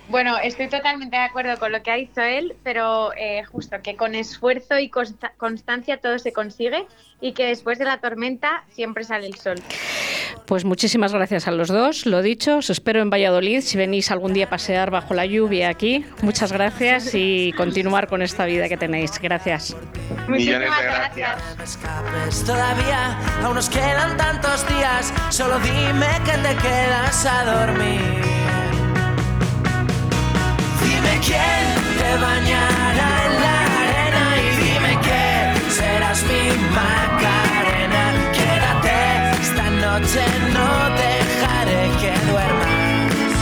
[0.09, 3.95] Bueno, estoy totalmente de acuerdo con lo que ha dicho él, pero eh, justo que
[3.95, 4.91] con esfuerzo y
[5.37, 6.87] constancia todo se consigue
[7.21, 9.57] y que después de la tormenta siempre sale el sol.
[10.47, 14.33] Pues muchísimas gracias a los dos, lo dicho, os espero en Valladolid si venís algún
[14.33, 16.07] día a pasear bajo la lluvia aquí.
[16.23, 19.19] Muchas gracias y continuar con esta vida que tenéis.
[19.21, 19.77] Gracias.
[20.27, 21.79] Muchísimas gracias.
[22.47, 28.68] Todavía aún nos quedan tantos días, solo dime que te quedas a dormir.
[31.21, 31.65] Quién
[31.99, 36.45] te bañará en la arena y dime que serás mi
[36.75, 38.05] Macarena.
[38.33, 38.97] Quédate
[39.43, 40.23] esta noche,
[40.55, 40.71] no
[41.03, 43.35] dejaré que duermas.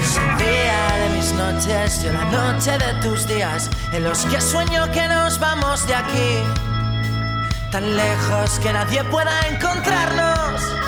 [0.00, 4.40] Es el día de mis noches, yo la noche de tus días, en los que
[4.40, 6.30] sueño que nos vamos de aquí,
[7.70, 10.87] tan lejos que nadie pueda encontrarnos.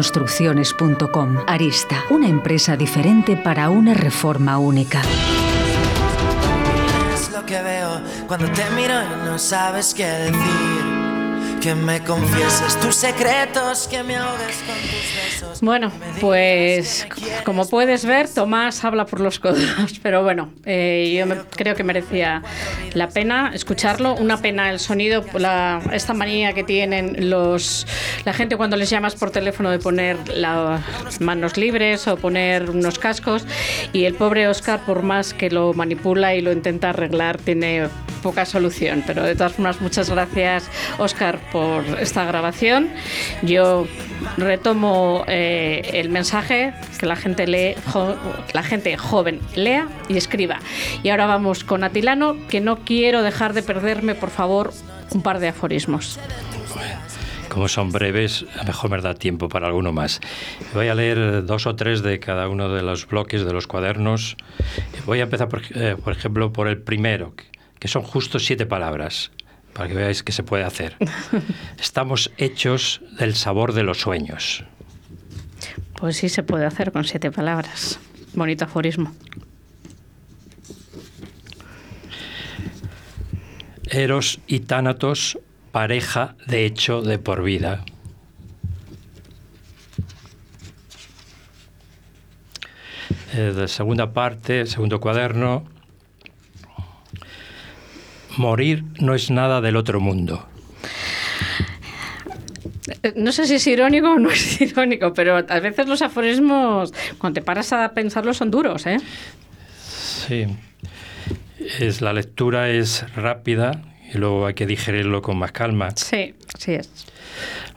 [0.00, 1.44] construcciones.com.
[1.46, 5.02] Arista, una empresa diferente para una reforma única.
[11.60, 15.60] Que me confieses tus secretos, que me ahogues con tus besos.
[15.60, 17.06] Bueno, pues
[17.44, 19.60] como puedes ver, Tomás habla por los codos,
[20.02, 22.42] pero bueno, eh, yo creo que merecía
[22.94, 24.14] la pena escucharlo.
[24.14, 27.86] Una pena el sonido, la, esta manía que tienen los
[28.24, 32.98] la gente cuando les llamas por teléfono de poner las manos libres o poner unos
[32.98, 33.44] cascos
[33.92, 37.88] y el pobre Oscar, por más que lo manipula y lo intenta arreglar, tiene
[38.22, 39.02] poca solución.
[39.06, 40.68] Pero de todas formas, muchas gracias,
[40.98, 42.90] Oscar, por esta grabación.
[43.42, 43.86] Yo
[44.36, 47.74] retomo eh, el mensaje que la gente lee,
[48.52, 50.58] la gente joven lea y escriba.
[51.02, 54.72] Y ahora vamos con Atilano, que no quiero dejar de perderme, por favor,
[55.12, 56.18] un par de aforismos.
[57.48, 60.20] Como son breves, a lo mejor me da tiempo para alguno más.
[60.72, 64.36] Voy a leer dos o tres de cada uno de los bloques de los cuadernos.
[65.04, 67.34] Voy a empezar, por, eh, ejemplo, por el primero,
[67.88, 69.30] son justo siete palabras
[69.72, 70.96] para que veáis qué se puede hacer.
[71.80, 74.64] Estamos hechos del sabor de los sueños.
[75.96, 78.00] Pues sí se puede hacer con siete palabras.
[78.34, 79.14] Bonito aforismo.
[83.90, 85.38] Eros y Tánatos,
[85.72, 87.84] pareja de hecho de por vida.
[93.34, 95.64] Eh, de segunda parte, segundo cuaderno,
[98.40, 100.48] morir no es nada del otro mundo.
[103.02, 106.92] Eh, no sé si es irónico o no es irónico, pero a veces los aforismos,
[107.18, 108.98] cuando te paras a pensarlos, son duros, ¿eh?
[109.78, 110.46] Sí.
[111.78, 113.82] Es, la lectura es rápida
[114.12, 115.90] y luego hay que digerirlo con más calma.
[115.94, 116.90] Sí, sí es.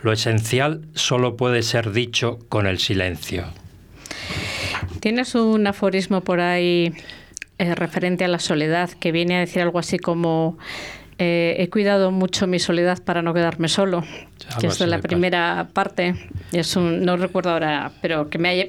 [0.01, 3.45] Lo esencial solo puede ser dicho con el silencio.
[4.99, 6.93] ¿Tienes un aforismo por ahí
[7.63, 10.57] eh, referente a la soledad, que viene a decir algo así como
[11.17, 14.03] eh, he cuidado mucho mi soledad para no quedarme solo,
[14.59, 16.15] que es de la primera parte.
[16.51, 18.67] Es un, no recuerdo ahora, pero que me, haya,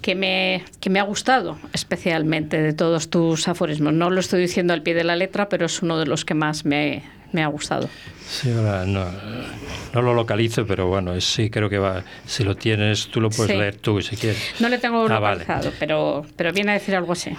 [0.00, 3.92] que, me, que me ha gustado especialmente de todos tus aforismos.
[3.94, 6.34] No lo estoy diciendo al pie de la letra, pero es uno de los que
[6.34, 7.02] más me,
[7.32, 7.88] me ha gustado.
[8.28, 12.04] Sí, no, no, lo localizo, pero bueno, sí creo que va.
[12.26, 14.54] Si lo tienes, tú lo puedes leer tú si quieres.
[14.60, 17.32] No le tengo ah, localizado, pero, pero viene a decir algo así.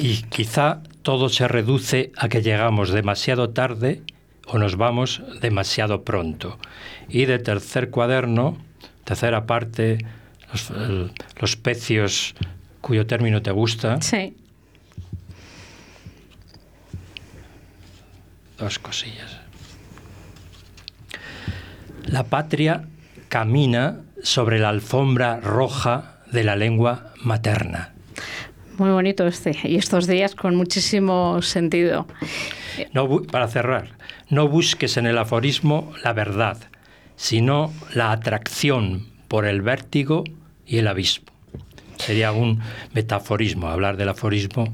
[0.00, 4.02] Quizá todo se reduce a que llegamos demasiado tarde
[4.46, 6.58] o nos vamos demasiado pronto.
[7.08, 8.58] Y de tercer cuaderno,
[9.04, 9.98] tercera parte,
[10.52, 10.72] los,
[11.40, 12.34] los pecios
[12.80, 14.00] cuyo término te gusta.
[14.02, 14.36] Sí.
[18.58, 19.40] Dos cosillas.
[22.06, 22.84] La patria
[23.28, 27.93] camina sobre la alfombra roja de la lengua materna.
[28.78, 29.56] Muy bonito este.
[29.64, 32.06] Y estos días con muchísimo sentido.
[32.92, 33.90] No, para cerrar,
[34.30, 36.58] no busques en el aforismo la verdad,
[37.16, 40.24] sino la atracción por el vértigo
[40.66, 41.26] y el abismo.
[41.96, 42.60] Sería un
[42.92, 44.72] metaforismo, hablar del aforismo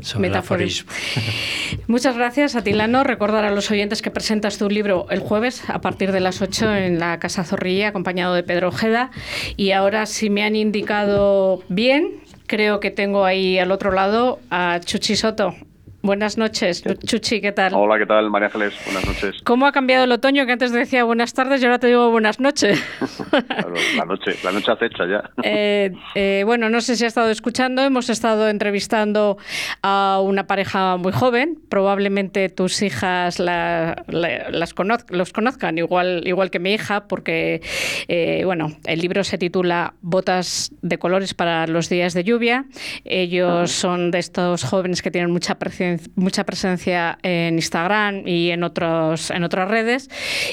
[0.00, 0.90] sobre el aforismo.
[1.86, 3.04] Muchas gracias, Atilano.
[3.04, 6.74] Recordar a los oyentes que presentas tu libro el jueves a partir de las 8
[6.74, 9.10] en la Casa Zorrilla, acompañado de Pedro Ojeda.
[9.56, 14.80] Y ahora, si me han indicado bien, Creo que tengo ahí al otro lado a
[14.82, 15.54] Chuchi Soto.
[16.00, 17.74] Buenas noches, Chuchi, ¿qué tal?
[17.74, 18.72] Hola, ¿qué tal, María Ángeles?
[18.84, 19.42] Buenas noches.
[19.42, 22.38] ¿Cómo ha cambiado el otoño que antes decía buenas tardes y ahora te digo buenas
[22.38, 22.80] noches?
[23.96, 25.30] la noche, la noche acecha ya.
[25.42, 29.38] Eh, eh, bueno, no sé si ha estado escuchando, hemos estado entrevistando
[29.82, 36.74] a una pareja muy joven, probablemente tus hijas las los conozcan, igual, igual que mi
[36.74, 37.62] hija, porque
[38.08, 42.66] eh, bueno, el libro se titula Botas de colores para los días de lluvia.
[43.04, 45.58] Ellos son de estos jóvenes que tienen mucha
[46.14, 50.08] mucha presencia en Instagram y en, otros, en otras redes.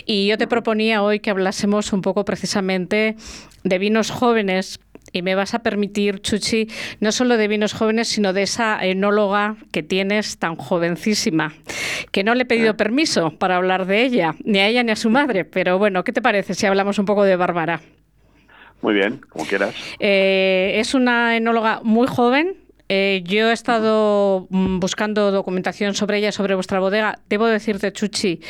[0.06, 3.16] Y yo te proponía hoy que hablásemos un poco precisamente
[3.64, 4.80] de vinos jóvenes
[5.12, 6.68] y me vas a permitir, Chuchi,
[7.00, 11.54] no solo de vinos jóvenes, sino de esa enóloga que tienes tan jovencísima,
[12.12, 12.78] que no le he pedido ah.
[12.78, 16.12] permiso para hablar de ella, ni a ella ni a su madre, pero bueno, ¿qué
[16.12, 17.80] te parece si hablamos un poco de Bárbara?
[18.82, 19.74] Muy bien, como quieras.
[20.00, 22.58] Eh, es una enóloga muy joven,
[22.88, 27.20] eh, yo he estado mm, buscando documentación sobre ella, sobre vuestra bodega.
[27.30, 28.42] Debo decirte, Chuchi,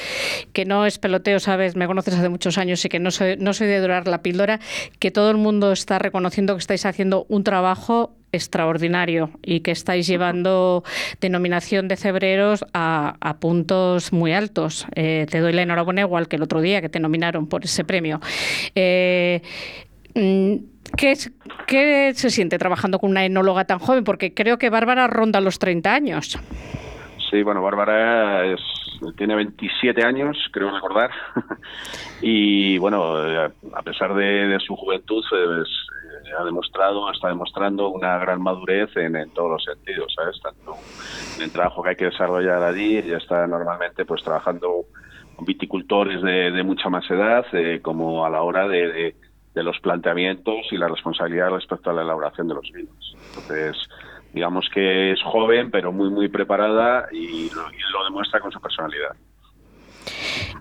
[0.53, 3.53] que no es peloteo, sabes, me conoces hace muchos años y que no soy, no
[3.53, 4.59] soy de durar la píldora,
[4.99, 10.07] que todo el mundo está reconociendo que estáis haciendo un trabajo extraordinario y que estáis
[10.07, 10.83] llevando
[11.21, 14.85] denominación de cebreros a, puntos muy altos.
[14.95, 17.83] Eh, te doy la enhorabuena igual que el otro día que te nominaron por ese
[17.83, 18.19] premio.
[18.75, 19.41] Eh,
[20.13, 21.13] mm, ¿Qué,
[21.67, 24.03] ¿Qué se siente trabajando con una enóloga tan joven?
[24.03, 26.39] Porque creo que Bárbara ronda los 30 años.
[27.29, 28.61] Sí, bueno, Bárbara es,
[29.17, 31.11] tiene 27 años, creo recordar,
[32.21, 35.67] y bueno, a pesar de, su juventud, pues,
[36.37, 40.39] ha demostrado, está demostrando una gran madurez en, todos los sentidos, ¿sabes?
[40.41, 40.75] Tanto
[41.37, 44.85] en el trabajo que hay que desarrollar allí, ya está normalmente pues trabajando
[45.35, 49.15] con viticultores de, mucha más edad, eh, como a la hora de,
[49.63, 53.15] los planteamientos y la responsabilidad respecto a la elaboración de los vinos.
[53.29, 53.77] Entonces,
[54.33, 59.15] digamos que es joven, pero muy, muy preparada y lo demuestra con su personalidad.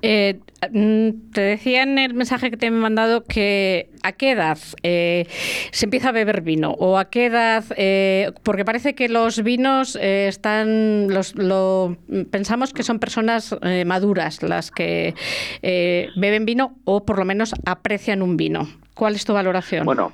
[0.03, 0.41] Eh,
[0.71, 5.27] mm, te decía en el mensaje que te he mandado que a qué edad eh,
[5.71, 9.97] se empieza a beber vino o a qué edad, eh, porque parece que los vinos
[9.97, 11.97] están, los, lo,
[12.31, 15.15] pensamos que son personas maduras las que
[15.63, 18.69] beben vino o por lo menos aprecian un vino.
[18.95, 19.85] ¿Cuál es tu valoración?
[19.85, 20.13] Bueno,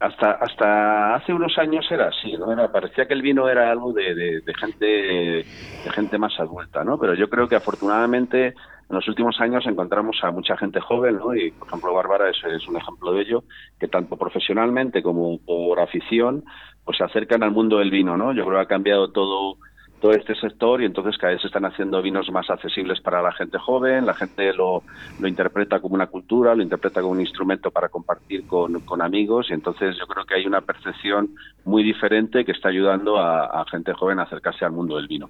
[0.00, 2.52] hasta hasta hace unos años era así, ¿no?
[2.52, 6.98] Era, parecía que el vino era algo de, de, gente de gente más adulta, ¿no?
[6.98, 11.34] Pero yo creo que afortunadamente en los últimos años encontramos a mucha gente joven, ¿no?
[11.34, 13.44] Y por ejemplo Bárbara es, es un ejemplo de ello,
[13.78, 16.44] que tanto profesionalmente como por afición,
[16.84, 18.32] pues se acercan al mundo del vino, ¿no?
[18.32, 19.58] Yo creo que ha cambiado todo
[20.00, 23.32] todo este sector y entonces cada vez se están haciendo vinos más accesibles para la
[23.32, 24.82] gente joven, la gente lo,
[25.18, 29.48] lo interpreta como una cultura, lo interpreta como un instrumento para compartir con, con amigos
[29.50, 31.30] y entonces yo creo que hay una percepción
[31.64, 35.28] muy diferente que está ayudando a, gente joven a acercarse al mundo del vino.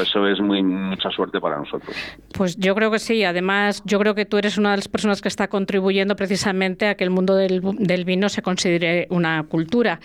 [0.00, 1.94] eso es muy mucha suerte para nosotros.
[2.32, 5.20] Pues yo creo que sí, además yo creo que tú eres una de las personas
[5.20, 9.98] que está contribuyendo precisamente a que el mundo del, del vino se considere una cultura.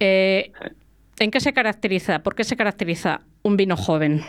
[0.00, 0.52] Eh,
[1.18, 2.18] ¿En qué se caracteriza?
[2.22, 4.22] ¿Por qué se caracteriza un vino joven?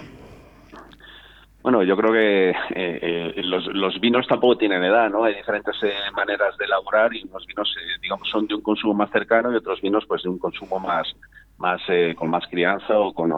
[1.64, 5.24] Bueno, yo creo que eh, eh, los, vinos tampoco tienen edad, ¿no?
[5.24, 9.10] Hay diferentes eh, maneras de elaborar y unos vinos, digamos, son de un consumo más
[9.10, 11.08] cercano y otros vinos, pues, de un consumo más,
[11.58, 11.82] más
[12.18, 13.32] con más crianza o con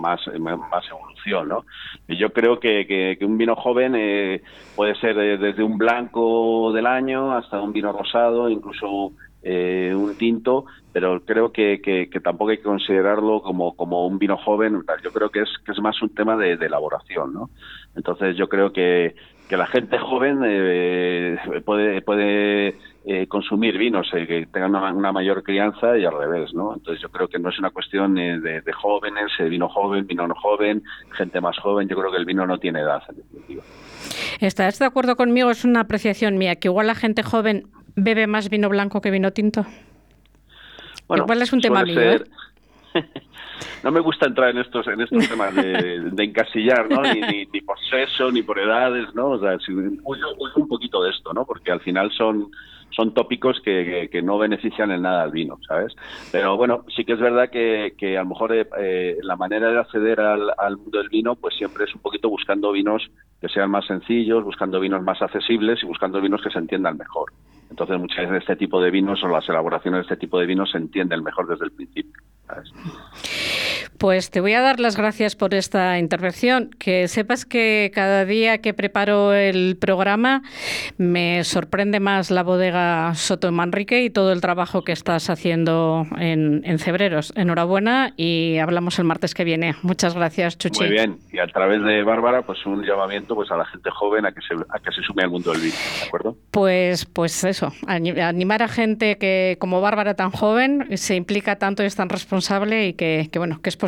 [0.00, 1.64] más, más evolución, ¿no?
[2.08, 3.92] Y yo creo que, que, un vino joven
[4.74, 9.12] puede ser desde un blanco del año hasta un vino rosado, incluso
[9.42, 14.36] eh, un tinto, pero creo que, que, tampoco hay que considerarlo como, como un vino
[14.36, 14.82] joven.
[15.02, 17.50] Yo creo que es, que es más un tema de, elaboración, ¿no?
[17.94, 19.14] Entonces yo creo que,
[19.50, 22.76] la gente joven eh, puede, puede
[23.06, 26.74] eh, consumir vinos que tengan una, mayor crianza y al revés, ¿no?
[26.74, 30.34] Entonces yo creo que no es una cuestión de, de jóvenes, vino joven, vino no
[30.34, 30.82] joven,
[31.12, 31.88] gente más joven.
[31.88, 33.62] Yo creo que el vino no tiene edad, en definitiva.
[34.40, 35.50] ¿Estás de acuerdo conmigo?
[35.50, 37.68] Es una apreciación mía, que igual la gente joven
[37.98, 39.66] bebe más vino blanco que vino tinto?
[41.06, 42.00] Bueno, Igual es un tema mío.
[42.00, 42.24] ¿eh?
[43.84, 47.02] no me gusta entrar en estos en estos temas de, encasillar, ¿no?
[47.02, 49.30] Ni, ni, por sexo, ni por edades, ¿no?
[49.30, 51.44] O sea, si, un poquito de esto, ¿no?
[51.44, 52.50] Porque al final son
[52.90, 55.94] son tópicos que, que, no benefician en nada al vino, ¿sabes?
[56.32, 59.70] Pero bueno, sí que es verdad que, que a lo mejor eh, eh, la manera
[59.70, 63.08] de acceder al, al, mundo del vino, pues siempre es un poquito buscando vinos
[63.40, 67.32] que sean más sencillos, buscando vinos más accesibles y buscando vinos que se entiendan mejor.
[67.70, 70.70] Entonces, muchas veces este tipo de vinos o las elaboraciones de este tipo de vinos
[70.70, 72.20] se entienden mejor desde el principio.
[73.98, 76.70] Pues te voy a dar las gracias por esta intervención.
[76.78, 80.42] Que sepas que cada día que preparo el programa
[80.98, 86.62] me sorprende más la bodega Soto Manrique y todo el trabajo que estás haciendo en,
[86.64, 87.32] en Cebreros.
[87.34, 89.74] Enhorabuena y hablamos el martes que viene.
[89.82, 90.80] Muchas gracias, Chuchi.
[90.80, 91.18] Muy bien.
[91.32, 94.40] Y a través de Bárbara, pues un llamamiento pues a la gente joven a que
[94.42, 95.74] se, a que se sume al mundo del vino.
[96.00, 96.36] ¿De acuerdo?
[96.52, 101.86] Pues, pues eso, animar a gente que como Bárbara tan joven se implica tanto y
[101.86, 103.87] es tan responsable y que, bueno, que es posible.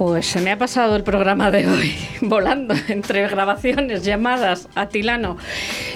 [0.00, 5.36] Pues se me ha pasado el programa de hoy volando entre grabaciones, llamadas, Atilano.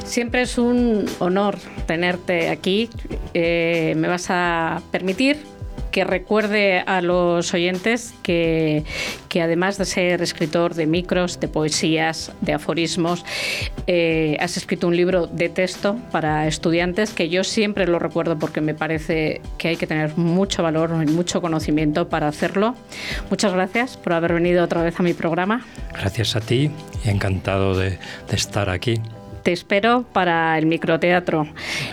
[0.04, 2.90] Siempre es un honor tenerte aquí.
[3.32, 5.53] Eh, me vas a permitir
[5.94, 8.82] que recuerde a los oyentes que,
[9.28, 13.24] que además de ser escritor de micros, de poesías, de aforismos,
[13.86, 18.60] eh, has escrito un libro de texto para estudiantes que yo siempre lo recuerdo porque
[18.60, 22.74] me parece que hay que tener mucho valor y mucho conocimiento para hacerlo.
[23.30, 25.64] Muchas gracias por haber venido otra vez a mi programa.
[25.92, 26.72] Gracias a ti
[27.04, 29.00] y encantado de, de estar aquí
[29.44, 31.46] te espero para el microteatro.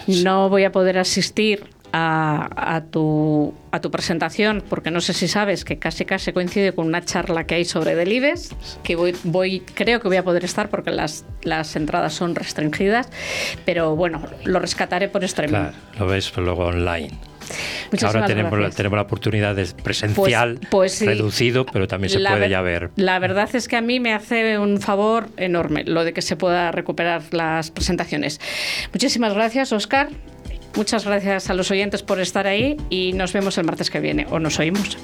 [0.07, 5.65] No voy a poder asistir a, tu, a tu presentación, porque no sé si sabes
[5.65, 9.99] que casi casi coincide con una charla que hay sobre Delibes, que voy, voy, creo
[9.99, 13.09] que voy a poder estar porque las, las entradas son restringidas,
[13.65, 15.51] pero bueno, lo rescataré por streaming.
[15.51, 17.11] Claro, lo ves luego online.
[18.03, 22.49] Ahora tenemos la, tenemos la oportunidad de presencial pues, pues reducido, pero también se puede
[22.49, 22.91] ya ver.
[22.95, 26.35] La verdad es que a mí me hace un favor enorme lo de que se
[26.35, 28.39] pueda recuperar las presentaciones.
[28.93, 30.09] Muchísimas gracias, Oscar.
[30.75, 34.25] Muchas gracias a los oyentes por estar ahí y nos vemos el martes que viene,
[34.29, 34.97] o nos oímos.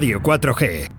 [0.00, 0.90] Radio 4G.